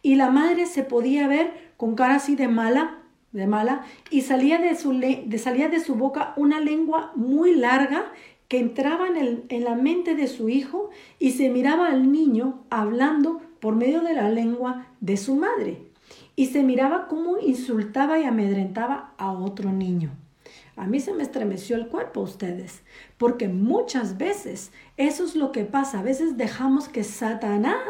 Y 0.00 0.14
la 0.14 0.30
madre 0.30 0.66
se 0.66 0.84
podía 0.84 1.26
ver 1.26 1.72
con 1.76 1.96
cara 1.96 2.14
así 2.14 2.36
de 2.36 2.46
mala, 2.46 2.98
de 3.32 3.48
mala, 3.48 3.84
y 4.08 4.20
salía 4.20 4.58
de 4.58 4.76
su, 4.76 4.92
de, 4.98 5.36
salía 5.38 5.68
de 5.68 5.80
su 5.80 5.96
boca 5.96 6.32
una 6.36 6.60
lengua 6.60 7.10
muy 7.16 7.56
larga 7.56 8.12
que 8.46 8.60
entraba 8.60 9.08
en, 9.08 9.44
en 9.48 9.64
la 9.64 9.74
mente 9.74 10.14
de 10.14 10.28
su 10.28 10.48
hijo 10.48 10.90
y 11.18 11.32
se 11.32 11.50
miraba 11.50 11.88
al 11.88 12.12
niño 12.12 12.64
hablando 12.70 13.40
por 13.60 13.76
medio 13.76 14.02
de 14.02 14.14
la 14.14 14.28
lengua 14.28 14.86
de 15.00 15.16
su 15.16 15.34
madre. 15.34 15.82
Y 16.36 16.46
se 16.46 16.62
miraba 16.62 17.08
cómo 17.08 17.38
insultaba 17.38 18.18
y 18.18 18.24
amedrentaba 18.24 19.14
a 19.18 19.32
otro 19.32 19.72
niño. 19.72 20.12
A 20.78 20.86
mí 20.86 21.00
se 21.00 21.12
me 21.12 21.24
estremeció 21.24 21.74
el 21.74 21.88
cuerpo, 21.88 22.20
ustedes, 22.20 22.82
porque 23.16 23.48
muchas 23.48 24.16
veces 24.16 24.70
eso 24.96 25.24
es 25.24 25.34
lo 25.34 25.50
que 25.50 25.64
pasa. 25.64 25.98
A 25.98 26.04
veces 26.04 26.36
dejamos 26.36 26.88
que 26.88 27.02
Satanás 27.02 27.82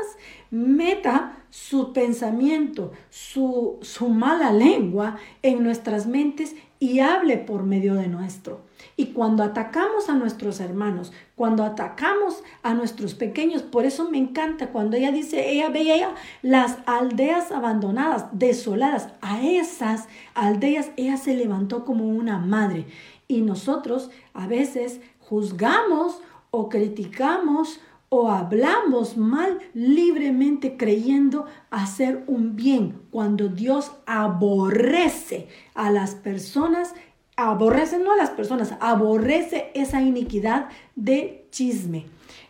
meta 0.51 1.45
su 1.51 1.93
pensamiento, 1.93 2.93
su, 3.11 3.79
su 3.83 4.09
mala 4.09 4.53
lengua 4.53 5.19
en 5.43 5.63
nuestras 5.63 6.07
mentes 6.07 6.57
y 6.81 7.01
hable 7.01 7.39
por 7.39 7.65
medio 7.65 7.95
de 7.95 8.09
nuestro. 8.09 8.61
Y 8.97 9.07
cuando 9.07 9.43
atacamos 9.43 10.09
a 10.09 10.15
nuestros 10.15 10.61
hermanos, 10.61 11.13
cuando 11.35 11.65
atacamos 11.65 12.43
a 12.63 12.75
nuestros 12.75 13.15
pequeños, 13.15 13.63
por 13.63 13.85
eso 13.85 14.09
me 14.11 14.19
encanta 14.19 14.69
cuando 14.69 14.97
ella 14.97 15.13
dice, 15.13 15.51
ella 15.51 15.69
veía 15.69 16.15
las 16.43 16.79
aldeas 16.87 17.51
abandonadas, 17.51 18.27
desoladas, 18.33 19.09
a 19.21 19.43
esas 19.43 20.09
aldeas 20.35 20.91
ella 20.97 21.17
se 21.17 21.35
levantó 21.35 21.85
como 21.85 22.07
una 22.07 22.39
madre. 22.39 22.87
Y 23.27 23.41
nosotros 23.43 24.11
a 24.33 24.47
veces 24.47 25.01
juzgamos 25.21 26.21
o 26.51 26.69
criticamos 26.69 27.81
o 28.11 28.31
hablamos 28.31 29.17
mal 29.17 29.59
libremente 29.75 30.77
creyendo 30.77 31.47
hacer 31.71 32.25
un 32.27 32.57
bien 32.57 33.03
cuando 33.11 33.49
Dios 33.49 33.93
aborrece 34.07 35.49
a 35.75 35.91
las 35.91 36.15
personas 36.15 36.95
aborrece 37.39 38.01
no 38.01 38.13
a 38.13 38.17
las 38.17 38.31
personas, 38.31 38.75
aborrece 38.81 39.71
esa 39.75 40.03
iniquidad 40.03 40.71
de 40.97 41.47
chisme. 41.53 42.07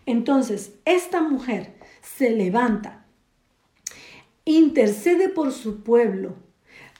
Entonces, 0.06 0.72
esta 0.86 1.20
mujer 1.20 1.74
se 2.00 2.30
levanta, 2.30 3.04
intercede 4.46 5.28
por 5.28 5.52
su 5.52 5.82
pueblo, 5.82 6.36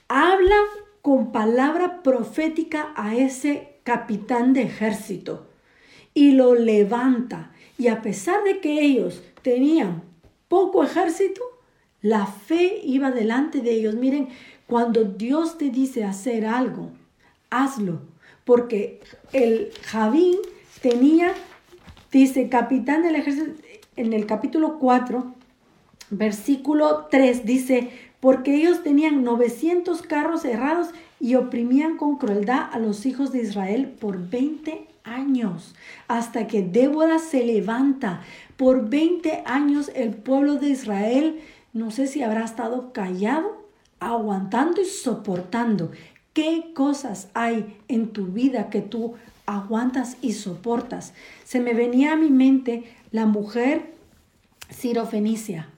habla 0.07 0.57
con 1.01 1.33
palabra 1.33 2.03
profética 2.03 2.93
a 2.95 3.17
ese 3.17 3.81
capitán 3.85 4.53
de 4.53 4.65
ejército 4.65 5.49
y 6.13 6.33
lo 6.33 6.55
levanta. 6.55 7.53
Y 7.79 7.87
a 7.87 8.03
pesar 8.03 8.43
de 8.43 8.61
que 8.61 8.83
ellos 8.83 9.23
tenían 9.43 10.03
poco 10.49 10.83
ejército, 10.83 11.41
la 12.03 12.27
fe 12.27 12.81
iba 12.83 13.13
delante 13.13 13.61
de 13.61 13.71
ellos. 13.71 13.95
Miren, 13.95 14.29
cuando 14.67 15.05
Dios 15.05 15.59
te 15.59 15.71
dice 15.71 16.03
hacer 16.05 16.45
algo, 16.45 16.91
hazlo. 17.51 18.01
Porque 18.45 19.01
el 19.33 19.71
Javín 19.85 20.39
tenía, 20.83 21.33
dice, 22.11 22.49
capitán 22.49 23.05
del 23.05 23.15
ejército, 23.15 23.53
en 23.95 24.13
el 24.13 24.27
capítulo 24.27 24.79
4, 24.79 25.35
versículo 26.11 27.07
3, 27.11 27.47
dice, 27.47 27.91
porque 28.19 28.57
ellos 28.57 28.83
tenían 28.83 29.23
900 29.23 30.03
carros 30.03 30.43
cerrados 30.43 30.89
y 31.21 31.37
oprimían 31.37 31.97
con 31.97 32.17
crueldad 32.17 32.71
a 32.73 32.81
los 32.81 33.07
hijos 33.07 33.31
de 33.31 33.43
Israel 33.43 33.95
por 34.01 34.29
20 34.29 34.88
años, 35.15 35.75
hasta 36.07 36.47
que 36.47 36.63
Débora 36.63 37.19
se 37.19 37.45
levanta. 37.45 38.23
Por 38.57 38.89
20 38.89 39.43
años 39.47 39.91
el 39.95 40.11
pueblo 40.11 40.57
de 40.57 40.71
Israel, 40.71 41.41
no 41.73 41.91
sé 41.91 42.07
si 42.07 42.23
habrá 42.23 42.45
estado 42.45 42.93
callado, 42.93 43.69
aguantando 44.01 44.81
y 44.81 44.85
soportando. 44.85 45.91
¿Qué 46.33 46.73
cosas 46.75 47.29
hay 47.35 47.79
en 47.89 48.09
tu 48.09 48.27
vida 48.27 48.71
que 48.71 48.81
tú 48.81 49.15
aguantas 49.47 50.17
y 50.21 50.33
soportas? 50.33 51.15
Se 51.45 51.61
me 51.61 51.75
venía 51.75 52.13
a 52.13 52.17
mi 52.17 52.31
mente 52.31 52.85
la 53.11 53.27
mujer 53.27 53.93
sirofenicia, 54.71 55.69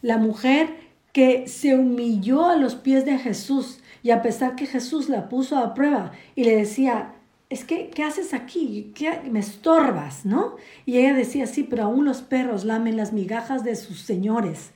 la 0.00 0.18
mujer 0.18 0.76
que 1.12 1.46
se 1.46 1.76
humilló 1.76 2.46
a 2.46 2.56
los 2.56 2.74
pies 2.74 3.04
de 3.04 3.18
Jesús 3.18 3.80
y 4.02 4.10
a 4.10 4.22
pesar 4.22 4.56
que 4.56 4.66
Jesús 4.66 5.08
la 5.08 5.28
puso 5.28 5.58
a 5.58 5.74
prueba 5.74 6.12
y 6.34 6.44
le 6.44 6.56
decía, 6.56 7.14
es 7.52 7.64
que, 7.64 7.90
¿qué 7.90 8.02
haces 8.02 8.32
aquí? 8.32 8.92
¿Qué, 8.94 9.20
me 9.30 9.40
estorbas, 9.40 10.24
¿no? 10.24 10.56
Y 10.86 10.96
ella 10.96 11.12
decía, 11.12 11.46
sí, 11.46 11.64
pero 11.64 11.84
aún 11.84 12.06
los 12.06 12.22
perros 12.22 12.64
lamen 12.64 12.96
las 12.96 13.12
migajas 13.12 13.62
de 13.62 13.76
sus 13.76 14.00
señores. 14.00 14.70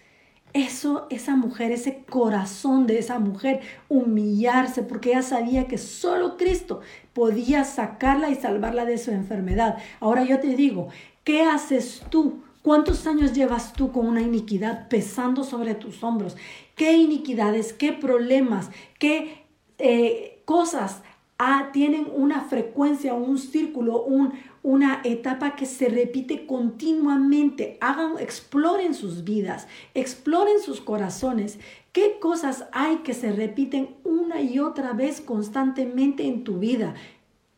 Eso, 0.52 1.06
esa 1.08 1.36
mujer, 1.36 1.72
ese 1.72 2.04
corazón 2.04 2.86
de 2.86 2.98
esa 2.98 3.18
mujer, 3.18 3.60
humillarse, 3.88 4.82
porque 4.82 5.12
ella 5.12 5.22
sabía 5.22 5.66
que 5.66 5.78
solo 5.78 6.36
Cristo 6.36 6.80
podía 7.14 7.64
sacarla 7.64 8.28
y 8.28 8.34
salvarla 8.34 8.84
de 8.84 8.98
su 8.98 9.10
enfermedad. 9.10 9.78
Ahora 9.98 10.24
yo 10.24 10.38
te 10.38 10.54
digo, 10.54 10.88
¿qué 11.24 11.44
haces 11.44 12.02
tú? 12.10 12.42
¿Cuántos 12.60 13.06
años 13.06 13.32
llevas 13.32 13.72
tú 13.72 13.90
con 13.90 14.06
una 14.06 14.20
iniquidad 14.20 14.88
pesando 14.88 15.44
sobre 15.44 15.76
tus 15.76 16.04
hombros? 16.04 16.36
¿Qué 16.74 16.92
iniquidades, 16.92 17.72
qué 17.72 17.94
problemas, 17.94 18.68
qué 18.98 19.46
eh, 19.78 20.42
cosas 20.44 21.00
ah, 21.38 21.70
tienen 21.72 22.08
una 22.12 22.42
frecuencia, 22.42 23.14
un 23.14 23.38
círculo, 23.38 24.02
un, 24.02 24.32
una 24.62 25.00
etapa 25.04 25.54
que 25.54 25.66
se 25.66 25.88
repite 25.88 26.46
continuamente. 26.46 27.78
Hagan, 27.80 28.18
exploren 28.18 28.94
sus 28.94 29.24
vidas, 29.24 29.68
exploren 29.94 30.60
sus 30.60 30.80
corazones. 30.80 31.58
¿Qué 31.92 32.18
cosas 32.20 32.66
hay 32.72 32.96
que 32.98 33.14
se 33.14 33.32
repiten 33.32 33.96
una 34.04 34.40
y 34.40 34.58
otra 34.58 34.92
vez 34.92 35.20
constantemente 35.20 36.26
en 36.26 36.44
tu 36.44 36.58
vida? 36.58 36.94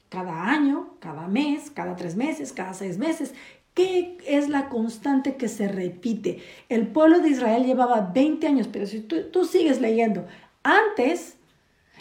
Cada 0.08 0.50
año, 0.50 0.90
cada 1.00 1.26
mes, 1.26 1.70
cada 1.70 1.96
tres 1.96 2.16
meses, 2.16 2.52
cada 2.52 2.74
seis 2.74 2.98
meses. 2.98 3.34
¿Qué 3.74 4.18
es 4.26 4.48
la 4.48 4.68
constante 4.68 5.36
que 5.36 5.48
se 5.48 5.68
repite? 5.68 6.42
El 6.68 6.88
pueblo 6.88 7.20
de 7.20 7.30
Israel 7.30 7.64
llevaba 7.64 8.10
20 8.12 8.46
años, 8.46 8.68
pero 8.70 8.86
si 8.86 9.00
tú, 9.00 9.30
tú 9.32 9.44
sigues 9.44 9.80
leyendo 9.80 10.26
antes, 10.64 11.37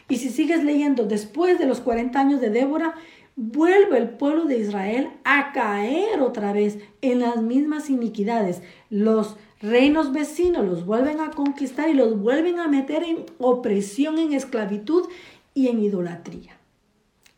y 0.09 0.17
si 0.17 0.29
sigues 0.29 0.63
leyendo 0.63 1.05
después 1.05 1.59
de 1.59 1.65
los 1.65 1.81
40 1.81 2.19
años 2.19 2.41
de 2.41 2.49
Débora, 2.49 2.95
vuelve 3.35 3.97
el 3.97 4.09
pueblo 4.09 4.45
de 4.45 4.57
Israel 4.57 5.09
a 5.23 5.51
caer 5.51 6.21
otra 6.21 6.53
vez 6.53 6.79
en 7.01 7.19
las 7.19 7.41
mismas 7.41 7.89
iniquidades. 7.89 8.61
Los 8.89 9.37
reinos 9.61 10.11
vecinos 10.11 10.65
los 10.65 10.85
vuelven 10.85 11.19
a 11.19 11.31
conquistar 11.31 11.89
y 11.89 11.93
los 11.93 12.19
vuelven 12.19 12.59
a 12.59 12.67
meter 12.67 13.03
en 13.03 13.25
opresión, 13.37 14.17
en 14.17 14.33
esclavitud 14.33 15.07
y 15.53 15.67
en 15.67 15.79
idolatría. 15.79 16.57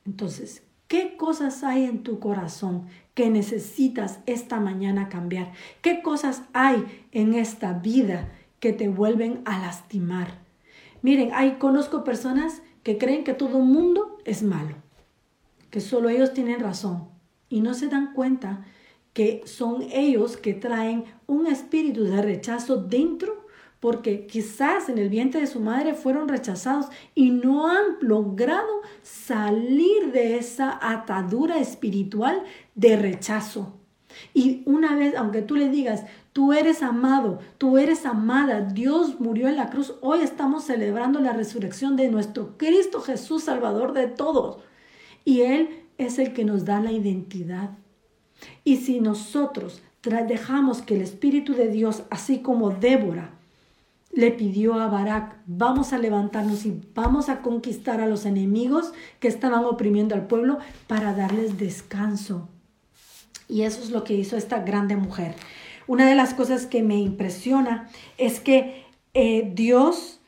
Entonces, 0.06 0.64
¿qué 0.88 1.18
cosas 1.18 1.64
hay 1.64 1.86
en 1.86 2.04
tu 2.04 2.20
corazón 2.20 2.88
que 3.14 3.30
necesitas 3.30 4.20
esta 4.26 4.60
mañana 4.60 5.10
cambiar? 5.10 5.52
¿Qué 5.82 6.02
cosas 6.02 6.44
hay 6.54 6.86
en 7.12 7.34
esta 7.34 7.74
vida 7.74 8.30
que 8.60 8.74
te 8.74 8.90
vuelven 8.90 9.42
a 9.46 9.60
lastimar? 9.60 10.49
Miren, 11.02 11.32
hay 11.34 11.54
conozco 11.54 12.04
personas 12.04 12.62
que 12.84 12.98
creen 12.98 13.24
que 13.24 13.34
todo 13.34 13.58
el 13.60 13.66
mundo 13.66 14.18
es 14.26 14.44
malo 14.44 14.76
que 15.70 15.82
solo 15.82 16.10
ellos 16.10 16.34
tienen 16.34 16.60
razón 16.60 17.10
y 17.50 17.62
no 17.62 17.74
se 17.74 17.88
dan 17.88 18.14
cuenta 18.14 18.66
que 19.14 19.42
son 19.46 19.84
ellos 19.92 20.38
que 20.38 20.54
traen 20.54 21.06
un 21.28 21.48
espíritu 21.48 22.04
de 22.04 22.22
rechazo 22.22 22.78
dentro 22.78 23.48
porque 23.80 24.26
quizás 24.28 24.90
en 24.90 24.98
el 24.98 25.10
vientre 25.10 25.42
de 25.42 25.48
su 25.48 25.62
madre 25.62 25.94
fueron 25.94 26.28
rechazados 26.28 26.88
y 27.16 27.30
no 27.30 27.70
han 27.70 27.98
logrado 28.02 28.82
salir 29.04 30.12
de 30.12 30.38
esa 30.38 30.78
atadura 30.82 31.60
espiritual 31.60 32.44
de 32.76 32.98
rechazo. 32.98 33.78
Y 34.34 34.64
una 34.66 34.98
vez, 34.98 35.16
aunque 35.16 35.44
tú 35.44 35.56
le 35.56 35.70
digas, 35.70 36.04
tú 36.34 36.54
eres 36.54 36.84
amado, 36.84 37.40
tú 37.58 37.78
eres 37.78 38.06
amada, 38.06 38.62
Dios 38.62 39.20
murió 39.20 39.48
en 39.48 39.56
la 39.56 39.70
cruz, 39.70 39.96
hoy 40.02 40.22
estamos 40.22 40.66
celebrando 40.66 41.20
la 41.20 41.34
resurrección 41.34 41.96
de 41.96 42.10
nuestro 42.10 42.58
Cristo 42.58 43.02
Jesús, 43.02 43.44
Salvador 43.44 43.94
de 43.94 44.08
todos. 44.08 44.58
Y 45.26 45.42
Él 45.42 45.84
es 45.98 46.20
el 46.20 46.34
que 46.34 46.46
nos 46.46 46.66
da 46.66 46.80
la 46.80 46.92
identidad. 46.92 47.72
Y 48.64 48.78
si 48.78 49.00
nosotros 49.00 49.82
dejamos 50.02 50.82
que 50.82 50.96
el 50.96 51.02
Espíritu 51.02 51.54
de 51.54 51.68
Dios, 51.68 52.04
así 52.10 52.40
como 52.40 52.72
Débora, 52.72 53.32
le 54.12 54.32
pidió 54.32 54.74
a 54.76 54.88
Barak, 54.88 55.38
vamos 55.46 55.94
a 55.94 55.98
levantarnos 55.98 56.66
y 56.66 56.82
vamos 56.96 57.30
a 57.30 57.42
conquistar 57.42 58.02
a 58.02 58.08
los 58.08 58.26
enemigos 58.26 58.92
que 59.20 59.28
estaban 59.28 59.66
oprimiendo 59.66 60.16
al 60.16 60.26
pueblo 60.26 60.58
para 60.88 61.14
darles 61.14 61.60
descanso. 61.60 62.50
Y 63.48 63.64
eso 63.64 63.82
es 63.84 63.92
lo 63.92 64.04
que 64.04 64.16
hizo 64.16 64.36
esta 64.36 64.60
grande 64.60 64.96
mujer. 64.96 65.36
Una 65.90 66.06
de 66.06 66.14
las 66.14 66.36
cosas 66.36 66.68
que 66.68 66.84
me 66.84 66.98
impresiona 66.98 67.90
es 68.20 68.40
que 68.40 68.86
eh, 69.16 69.52
Dios 69.56 70.20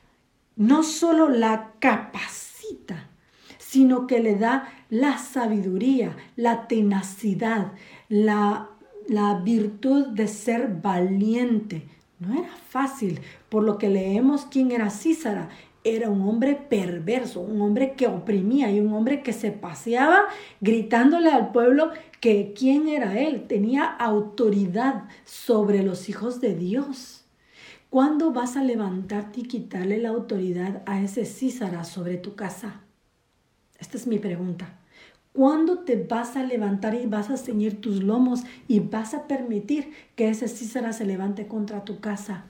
no 0.56 0.82
solo 0.82 1.30
la 1.30 1.74
capacita, 1.78 3.12
sino 3.60 4.08
que 4.08 4.22
le 4.22 4.38
da 4.38 4.74
la 4.90 5.20
sabiduría, 5.20 6.18
la 6.36 6.68
tenacidad, 6.68 7.74
la, 8.10 8.70
la 9.08 9.36
virtud 9.36 10.08
de 10.08 10.28
ser 10.28 10.80
valiente. 10.82 11.88
No 12.18 12.40
era 12.40 12.56
fácil, 12.68 13.22
por 13.48 13.62
lo 13.62 13.78
que 13.78 13.90
leemos 13.90 14.48
quién 14.50 14.72
era 14.72 14.90
Císara. 14.90 15.50
Era 15.84 16.10
un 16.10 16.22
hombre 16.28 16.56
perverso, 16.56 17.42
un 17.42 17.62
hombre 17.62 17.94
que 17.94 18.08
oprimía 18.08 18.72
y 18.72 18.80
un 18.80 18.94
hombre 18.94 19.24
que 19.24 19.34
se 19.34 19.52
paseaba 19.52 20.26
gritándole 20.60 21.30
al 21.30 21.52
pueblo 21.52 21.92
que 22.20 22.54
quién 22.56 22.88
era 22.88 23.20
él, 23.20 23.48
tenía 23.48 23.86
autoridad 23.86 25.06
sobre 25.26 25.84
los 25.84 26.08
hijos 26.08 26.40
de 26.40 26.56
Dios. 26.56 27.26
¿Cuándo 27.90 28.32
vas 28.32 28.56
a 28.56 28.64
levantarte 28.64 29.42
y 29.42 29.44
quitarle 29.44 29.98
la 29.98 30.10
autoridad 30.10 30.84
a 30.86 31.02
ese 31.02 31.26
Císara 31.26 31.84
sobre 31.84 32.18
tu 32.18 32.36
casa? 32.36 32.82
Esta 33.80 33.98
es 33.98 34.08
mi 34.08 34.20
pregunta. 34.20 34.78
¿Cuándo 35.34 35.80
te 35.80 35.96
vas 35.96 36.36
a 36.36 36.44
levantar 36.44 36.94
y 36.94 37.06
vas 37.06 37.30
a 37.30 37.38
ceñir 37.38 37.82
tus 37.82 38.04
lomos 38.04 38.44
y 38.68 38.80
vas 38.80 39.14
a 39.14 39.28
permitir 39.28 39.92
que 40.16 40.30
ese 40.30 40.48
Císara 40.48 40.94
se 40.94 41.06
levante 41.06 41.48
contra 41.48 41.84
tu 41.84 42.00
casa? 42.00 42.46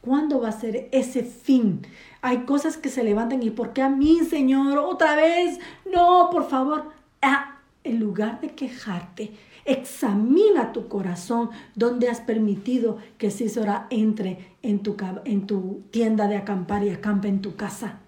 ¿Cuándo 0.00 0.40
va 0.40 0.48
a 0.48 0.52
ser 0.52 0.88
ese 0.92 1.22
fin? 1.22 1.82
Hay 2.22 2.44
cosas 2.44 2.76
que 2.78 2.88
se 2.88 3.04
levantan 3.04 3.42
y 3.42 3.50
¿por 3.50 3.72
qué 3.72 3.82
a 3.82 3.90
mí, 3.90 4.20
Señor? 4.20 4.78
Otra 4.78 5.14
vez. 5.14 5.58
No, 5.90 6.30
por 6.30 6.48
favor. 6.48 6.90
Ah, 7.20 7.58
en 7.84 8.00
lugar 8.00 8.40
de 8.40 8.48
quejarte, 8.48 9.32
examina 9.64 10.72
tu 10.72 10.88
corazón 10.88 11.50
donde 11.74 12.08
has 12.08 12.20
permitido 12.20 12.98
que 13.18 13.30
Císara 13.30 13.86
entre 13.90 14.56
en 14.62 14.82
tu, 14.82 14.96
en 15.24 15.46
tu 15.46 15.82
tienda 15.90 16.28
de 16.28 16.36
acampar 16.36 16.82
y 16.84 16.90
acampe 16.90 17.28
en 17.28 17.42
tu 17.42 17.56
casa. 17.56 17.98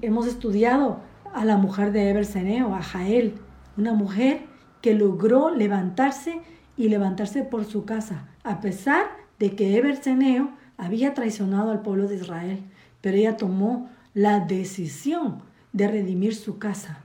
Hemos 0.00 0.26
estudiado 0.26 1.00
a 1.32 1.44
la 1.44 1.56
mujer 1.56 1.92
de 1.92 2.10
Eberseneo, 2.10 2.74
a 2.74 2.82
Jael, 2.82 3.34
una 3.76 3.92
mujer 3.92 4.42
que 4.80 4.94
logró 4.94 5.50
levantarse 5.50 6.40
y 6.76 6.88
levantarse 6.88 7.44
por 7.44 7.64
su 7.64 7.84
casa, 7.84 8.28
a 8.42 8.60
pesar 8.60 9.21
de 9.42 9.56
que 9.56 9.76
Eberseneo 9.76 10.52
había 10.76 11.14
traicionado 11.14 11.72
al 11.72 11.82
pueblo 11.82 12.06
de 12.06 12.14
Israel, 12.14 12.62
pero 13.00 13.16
ella 13.16 13.36
tomó 13.36 13.90
la 14.14 14.38
decisión 14.38 15.42
de 15.72 15.88
redimir 15.88 16.36
su 16.36 16.60
casa. 16.60 17.00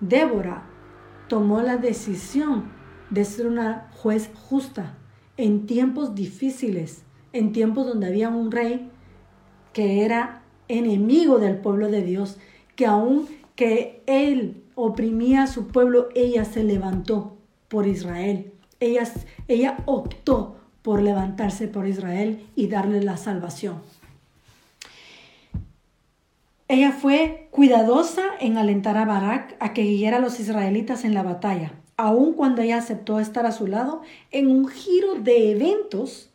Débora 0.00 0.62
tomó 1.28 1.60
la 1.60 1.76
decisión 1.76 2.72
de 3.10 3.26
ser 3.26 3.48
una 3.48 3.90
juez 3.96 4.30
justa 4.48 4.96
en 5.36 5.66
tiempos 5.66 6.14
difíciles, 6.14 7.04
en 7.34 7.52
tiempos 7.52 7.86
donde 7.86 8.06
había 8.06 8.30
un 8.30 8.50
rey 8.50 8.90
que 9.74 10.06
era 10.06 10.42
enemigo 10.68 11.38
del 11.38 11.58
pueblo 11.58 11.90
de 11.90 12.00
Dios, 12.00 12.38
que 12.76 12.86
aun 12.86 13.26
que 13.56 14.02
él 14.06 14.64
oprimía 14.74 15.42
a 15.42 15.48
su 15.48 15.66
pueblo, 15.66 16.08
ella 16.14 16.46
se 16.46 16.64
levantó 16.64 17.36
por 17.68 17.86
Israel. 17.86 18.54
Ella, 18.80 19.04
ella 19.48 19.76
optó 19.84 20.56
por 20.82 21.00
levantarse 21.00 21.68
por 21.68 21.86
Israel 21.86 22.44
y 22.54 22.66
darle 22.66 23.02
la 23.02 23.16
salvación. 23.16 23.80
Ella 26.68 26.92
fue 26.92 27.48
cuidadosa 27.50 28.22
en 28.40 28.56
alentar 28.56 28.96
a 28.96 29.04
Barak 29.04 29.56
a 29.60 29.72
que 29.72 29.82
guiara 29.82 30.16
a 30.16 30.20
los 30.20 30.40
israelitas 30.40 31.04
en 31.04 31.14
la 31.14 31.22
batalla, 31.22 31.72
aun 31.96 32.32
cuando 32.32 32.62
ella 32.62 32.78
aceptó 32.78 33.20
estar 33.20 33.46
a 33.46 33.52
su 33.52 33.66
lado 33.66 34.02
en 34.30 34.48
un 34.48 34.66
giro 34.68 35.16
de 35.16 35.52
eventos 35.52 36.30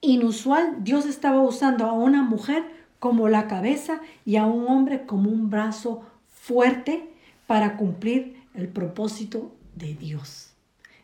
inusual. 0.00 0.82
Dios 0.82 1.06
estaba 1.06 1.40
usando 1.40 1.86
a 1.86 1.92
una 1.92 2.22
mujer 2.22 2.64
como 2.98 3.28
la 3.28 3.46
cabeza 3.46 4.00
y 4.24 4.36
a 4.36 4.46
un 4.46 4.66
hombre 4.66 5.06
como 5.06 5.30
un 5.30 5.50
brazo 5.50 6.02
fuerte 6.28 7.08
para 7.46 7.76
cumplir 7.76 8.42
el 8.54 8.68
propósito 8.68 9.52
de 9.76 9.94
Dios. 9.94 10.50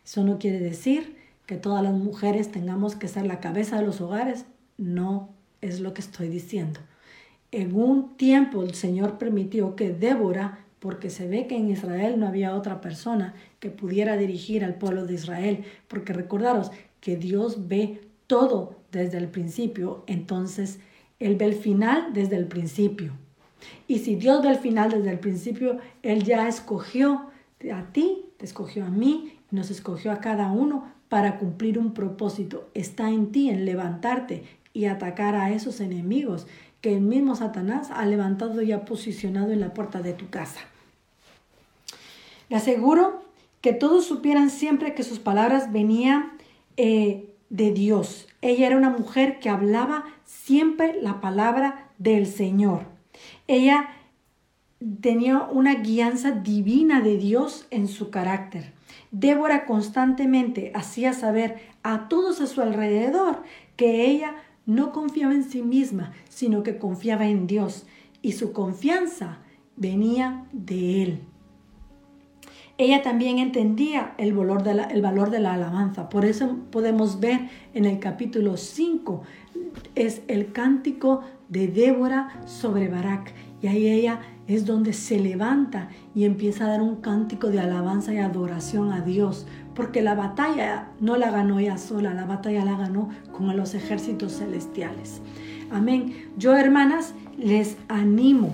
Eso 0.03 0.23
no 0.23 0.37
quiere 0.39 0.59
decir 0.59 1.14
que 1.45 1.57
todas 1.57 1.83
las 1.83 1.93
mujeres 1.93 2.51
tengamos 2.51 2.95
que 2.95 3.07
ser 3.07 3.25
la 3.25 3.39
cabeza 3.39 3.77
de 3.77 3.85
los 3.85 4.01
hogares. 4.01 4.45
No 4.77 5.29
es 5.61 5.79
lo 5.79 5.93
que 5.93 6.01
estoy 6.01 6.29
diciendo 6.29 6.79
en 7.55 7.73
un 7.73 8.17
tiempo 8.17 8.63
el 8.63 8.73
Señor 8.73 9.17
permitió 9.17 9.77
que 9.77 9.93
Débora, 9.93 10.59
porque 10.79 11.09
se 11.09 11.25
ve 11.27 11.47
que 11.47 11.55
en 11.55 11.69
Israel 11.69 12.19
no 12.19 12.27
había 12.27 12.53
otra 12.53 12.81
persona 12.81 13.33
que 13.59 13.69
pudiera 13.69 14.17
dirigir 14.17 14.65
al 14.65 14.75
pueblo 14.75 15.05
de 15.05 15.13
Israel, 15.13 15.63
porque 15.87 16.11
recordaros 16.11 16.71
que 16.99 17.15
Dios 17.15 17.69
ve 17.69 18.01
todo 18.27 18.75
desde 18.91 19.19
el 19.19 19.29
principio, 19.29 20.03
entonces 20.05 20.79
Él 21.19 21.37
ve 21.37 21.45
el 21.45 21.55
final 21.55 22.11
desde 22.13 22.35
el 22.35 22.47
principio. 22.47 23.13
Y 23.87 23.99
si 23.99 24.15
Dios 24.15 24.43
ve 24.43 24.49
el 24.49 24.57
final 24.57 24.91
desde 24.91 25.11
el 25.11 25.19
principio, 25.19 25.77
Él 26.03 26.23
ya 26.23 26.49
escogió 26.49 27.27
a 27.73 27.83
ti, 27.93 28.25
te 28.35 28.45
escogió 28.45 28.85
a 28.85 28.89
mí, 28.89 29.39
nos 29.49 29.71
escogió 29.71 30.11
a 30.11 30.19
cada 30.19 30.51
uno 30.51 30.91
para 31.15 31.37
cumplir 31.37 31.79
un 31.79 31.93
propósito. 31.93 32.67
Está 32.73 33.09
en 33.09 33.31
ti, 33.31 33.49
en 33.49 33.63
levantarte 33.63 34.43
y 34.73 34.83
atacar 34.83 35.33
a 35.35 35.51
esos 35.51 35.79
enemigos 35.79 36.45
que 36.81 36.93
el 36.93 36.99
mismo 36.99 37.37
Satanás 37.37 37.87
ha 37.89 38.05
levantado 38.05 38.61
y 38.61 38.73
ha 38.73 38.83
posicionado 38.83 39.53
en 39.53 39.61
la 39.61 39.73
puerta 39.73 40.01
de 40.01 40.11
tu 40.11 40.29
casa. 40.29 40.59
Le 42.49 42.57
aseguro 42.57 43.23
que 43.61 43.71
todos 43.71 44.05
supieran 44.05 44.49
siempre 44.49 44.93
que 44.93 45.03
sus 45.03 45.19
palabras 45.19 45.71
venían 45.71 46.33
eh, 46.75 47.33
de 47.49 47.71
Dios. 47.71 48.27
Ella 48.41 48.67
era 48.67 48.75
una 48.75 48.89
mujer 48.89 49.39
que 49.39 49.47
hablaba 49.47 50.03
siempre 50.25 51.01
la 51.01 51.21
palabra 51.21 51.91
del 51.97 52.27
Señor. 52.27 52.81
Ella 53.47 53.87
tenía 55.01 55.43
una 55.43 55.75
guianza 55.75 56.31
divina 56.31 57.01
de 57.01 57.17
Dios 57.17 57.67
en 57.71 57.87
su 57.87 58.09
carácter. 58.09 58.73
Débora 59.11 59.65
constantemente 59.65 60.71
hacía 60.75 61.13
saber 61.13 61.57
a 61.83 62.07
todos 62.07 62.41
a 62.41 62.47
su 62.47 62.61
alrededor 62.61 63.43
que 63.75 64.05
ella 64.05 64.35
no 64.65 64.91
confiaba 64.91 65.33
en 65.33 65.43
sí 65.43 65.61
misma, 65.61 66.13
sino 66.29 66.63
que 66.63 66.77
confiaba 66.77 67.27
en 67.27 67.47
Dios 67.47 67.85
y 68.21 68.33
su 68.33 68.51
confianza 68.53 69.39
venía 69.75 70.45
de 70.51 71.03
Él. 71.03 71.19
Ella 72.77 73.01
también 73.03 73.39
entendía 73.39 74.15
el 74.17 74.33
valor, 74.33 74.63
de 74.63 74.73
la, 74.73 74.89
valor 75.01 75.29
de 75.29 75.39
la 75.39 75.53
alabanza. 75.53 76.09
Por 76.09 76.25
eso 76.25 76.57
podemos 76.71 77.21
ver 77.21 77.49
en 77.73 77.85
el 77.85 77.99
capítulo 77.99 78.57
5, 78.57 79.23
es 79.95 80.23
el 80.27 80.51
cántico 80.51 81.21
de 81.47 81.67
Débora 81.69 82.41
sobre 82.45 82.89
Barak. 82.89 83.33
Y 83.65 83.67
ahí 83.67 83.87
ella 83.87 84.19
es 84.47 84.67
donde 84.67 84.93
se 84.93 85.19
levanta 85.19 85.89
y 86.13 86.25
empieza 86.25 86.65
a 86.65 86.67
dar 86.67 86.83
un 86.83 86.97
cántico 86.97 87.47
de 87.47 87.59
alabanza 87.59 88.13
y 88.13 88.19
adoración 88.19 88.93
a 88.93 89.01
Dios 89.01 89.47
porque 89.73 90.03
la 90.03 90.13
batalla 90.13 90.89
no 90.99 91.17
la 91.17 91.31
ganó 91.31 91.57
ella 91.57 91.79
sola, 91.79 92.13
la 92.13 92.25
batalla 92.25 92.63
la 92.63 92.77
ganó 92.77 93.09
con 93.31 93.57
los 93.57 93.73
ejércitos 93.73 94.33
celestiales. 94.33 95.19
Amén. 95.71 96.29
Yo, 96.37 96.55
hermanas, 96.55 97.15
les 97.39 97.75
animo 97.87 98.53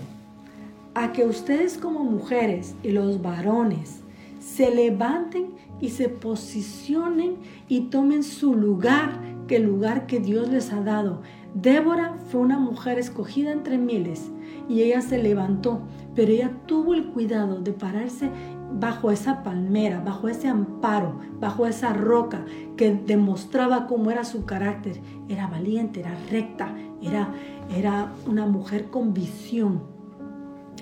a 0.93 1.11
que 1.11 1.25
ustedes 1.25 1.77
como 1.77 2.05
mujeres 2.05 2.73
y 2.81 2.91
los 2.91 3.21
varones 3.21 3.99
se 4.39 4.73
levanten 4.73 5.47
y 5.81 5.89
se 5.89 6.07
posicionen 6.07 7.35
y 7.67 7.81
tomen 7.89 8.23
su 8.23 8.55
lugar, 8.55 9.19
que 9.49 9.57
el 9.57 9.63
lugar 9.63 10.07
que 10.07 10.21
Dios 10.21 10.47
les 10.47 10.71
ha 10.71 10.79
dado. 10.79 11.21
Débora 11.53 12.15
fue 12.29 12.41
una 12.41 12.59
mujer 12.59 12.97
escogida 12.97 13.51
entre 13.51 13.77
miles 13.77 14.31
y 14.69 14.83
ella 14.83 15.01
se 15.01 15.21
levantó, 15.21 15.81
pero 16.15 16.31
ella 16.31 16.51
tuvo 16.65 16.93
el 16.93 17.07
cuidado 17.07 17.59
de 17.59 17.73
pararse 17.73 18.29
bajo 18.73 19.11
esa 19.11 19.43
palmera, 19.43 20.01
bajo 20.01 20.29
ese 20.29 20.47
amparo, 20.47 21.19
bajo 21.39 21.67
esa 21.67 21.91
roca 21.93 22.45
que 22.77 22.93
demostraba 22.93 23.87
cómo 23.87 24.11
era 24.11 24.23
su 24.23 24.45
carácter. 24.45 25.01
Era 25.27 25.47
valiente, 25.47 25.99
era 25.99 26.15
recta, 26.29 26.73
era, 27.01 27.33
era 27.75 28.13
una 28.27 28.45
mujer 28.45 28.89
con 28.89 29.13
visión. 29.13 29.83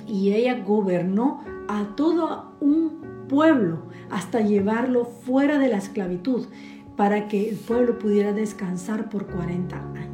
Y 0.07 0.33
ella 0.33 0.63
gobernó 0.63 1.41
a 1.67 1.95
todo 1.95 2.51
un 2.59 3.27
pueblo 3.27 3.79
hasta 4.09 4.41
llevarlo 4.41 5.05
fuera 5.05 5.57
de 5.57 5.69
la 5.69 5.77
esclavitud 5.77 6.47
para 6.95 7.27
que 7.27 7.49
el 7.49 7.55
pueblo 7.55 7.97
pudiera 7.97 8.33
descansar 8.33 9.09
por 9.09 9.25
40 9.27 9.75
años. 9.75 10.08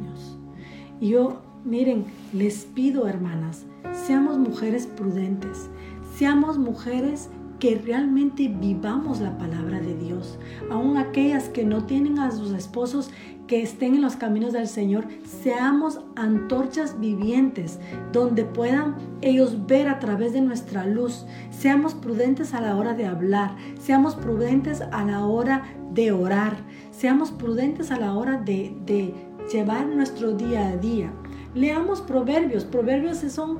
Yo, 1.00 1.42
miren, 1.64 2.06
les 2.32 2.64
pido, 2.64 3.06
hermanas, 3.06 3.66
seamos 4.06 4.38
mujeres 4.38 4.86
prudentes, 4.86 5.68
seamos 6.16 6.58
mujeres 6.58 7.28
que 7.58 7.74
realmente 7.74 8.48
vivamos 8.48 9.20
la 9.20 9.36
palabra 9.36 9.80
de 9.80 9.94
Dios. 9.94 10.38
Aún 10.70 10.96
aquellas 10.96 11.48
que 11.48 11.64
no 11.64 11.84
tienen 11.84 12.18
a 12.18 12.30
sus 12.30 12.52
esposos 12.52 13.10
que 13.46 13.62
estén 13.62 13.94
en 13.94 14.02
los 14.02 14.16
caminos 14.16 14.52
del 14.52 14.66
Señor, 14.66 15.06
seamos 15.24 16.00
antorchas 16.16 16.98
vivientes 16.98 17.78
donde 18.12 18.44
puedan 18.44 18.96
ellos 19.20 19.66
ver 19.66 19.88
a 19.88 19.98
través 19.98 20.32
de 20.32 20.40
nuestra 20.40 20.86
luz. 20.86 21.26
Seamos 21.50 21.94
prudentes 21.94 22.54
a 22.54 22.60
la 22.60 22.76
hora 22.76 22.94
de 22.94 23.06
hablar, 23.06 23.54
seamos 23.78 24.16
prudentes 24.16 24.80
a 24.80 25.04
la 25.04 25.24
hora 25.24 25.62
de 25.92 26.12
orar, 26.12 26.56
seamos 26.90 27.30
prudentes 27.30 27.90
a 27.90 27.98
la 27.98 28.14
hora 28.14 28.38
de, 28.38 28.76
de 28.84 29.14
llevar 29.52 29.86
nuestro 29.86 30.32
día 30.32 30.68
a 30.68 30.76
día. 30.76 31.12
Leamos 31.54 32.00
proverbios, 32.00 32.64
proverbios 32.64 33.18
son 33.18 33.58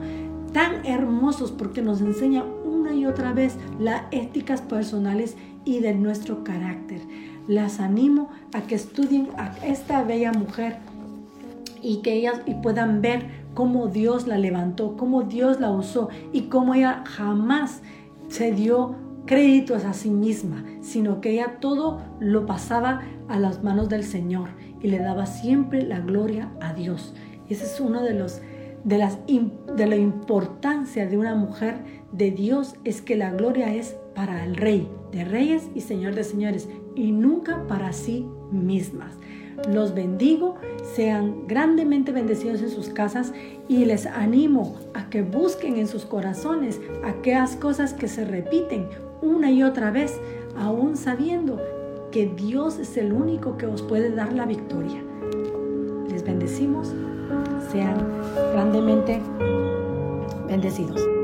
tan 0.53 0.85
hermosos 0.87 1.51
porque 1.53 1.83
nos 1.83 2.01
enseña 2.01 2.45
y 2.95 3.07
otra 3.07 3.33
vez 3.33 3.57
las 3.79 4.03
éticas 4.11 4.63
personales 4.63 5.37
y 5.65 5.81
de 5.81 5.95
nuestro 5.95 6.45
carácter. 6.45 7.01
Las 7.49 7.81
animo 7.81 8.31
a 8.53 8.63
que 8.63 8.75
estudien 8.75 9.29
a 9.37 9.55
esta 9.65 10.03
bella 10.03 10.33
mujer 10.33 10.79
y 11.83 11.99
que 11.99 12.15
ellas 12.15 12.41
y 12.47 12.55
puedan 12.55 13.03
ver 13.03 13.47
cómo 13.55 13.89
Dios 13.89 14.27
la 14.27 14.39
levantó, 14.39 14.97
cómo 14.97 15.23
Dios 15.23 15.61
la 15.61 15.71
usó 15.71 16.09
y 16.33 16.43
cómo 16.43 16.75
ella 16.75 17.03
jamás 17.07 17.83
se 18.29 18.53
dio 18.53 18.97
créditos 19.27 19.85
a 19.85 19.93
sí 19.93 20.11
misma, 20.11 20.65
sino 20.81 21.21
que 21.21 21.33
ella 21.33 21.59
todo 21.61 22.01
lo 22.21 22.47
pasaba 22.47 23.03
a 23.29 23.39
las 23.39 23.63
manos 23.63 23.89
del 23.89 24.05
Señor 24.05 24.51
y 24.83 24.89
le 24.89 24.99
daba 24.99 25.27
siempre 25.27 25.83
la 25.83 26.01
gloria 26.01 26.51
a 26.61 26.73
Dios. 26.73 27.15
Y 27.49 27.55
ese 27.55 27.65
es 27.65 27.81
uno 27.81 28.03
de 28.03 28.15
los 28.15 28.41
de, 28.87 28.99
las, 28.99 29.19
de 29.27 29.87
la 29.87 29.97
importancia 29.97 31.09
de 31.09 31.19
una 31.19 31.35
mujer 31.35 31.79
de 32.13 32.31
Dios 32.31 32.77
es 32.85 33.03
que 33.03 33.17
la 33.17 33.33
gloria 33.33 33.75
es 33.75 33.97
para 34.15 34.45
el 34.45 34.55
rey 34.55 34.89
de 35.11 35.25
reyes 35.25 35.69
y 35.75 35.81
señor 35.81 36.15
de 36.15 36.23
señores 36.23 36.69
y 36.95 37.11
nunca 37.11 37.67
para 37.67 37.93
sí 37.93 38.27
mismas. 38.53 39.15
Los 39.69 39.93
bendigo, 39.93 40.55
sean 40.95 41.49
grandemente 41.49 42.13
bendecidos 42.13 42.63
en 42.63 42.71
sus 42.71 42.91
casas 42.91 43.33
y 43.69 43.87
les 43.87 44.07
animo 44.07 44.77
a 44.95 45.11
que 45.11 45.23
busquen 45.23 45.79
en 45.79 45.89
sus 45.89 46.05
corazones 46.05 46.81
aquellas 47.03 47.57
cosas 47.57 47.93
que 47.93 48.07
se 48.07 48.25
repiten 48.25 48.87
una 49.21 49.51
y 49.51 49.65
otra 49.65 49.91
vez, 49.91 50.21
aún 50.57 50.97
sabiendo 50.97 51.61
que 52.17 52.25
Dios 52.29 52.79
es 52.79 52.97
el 52.97 53.13
único 53.13 53.59
que 53.59 53.67
os 53.67 53.83
puede 53.83 54.11
dar 54.11 54.33
la 54.33 54.47
victoria. 54.47 55.03
Les 56.09 56.25
bendecimos, 56.25 56.95
sean 57.71 57.99
grandemente 58.55 59.21
bendecidos. 60.49 61.16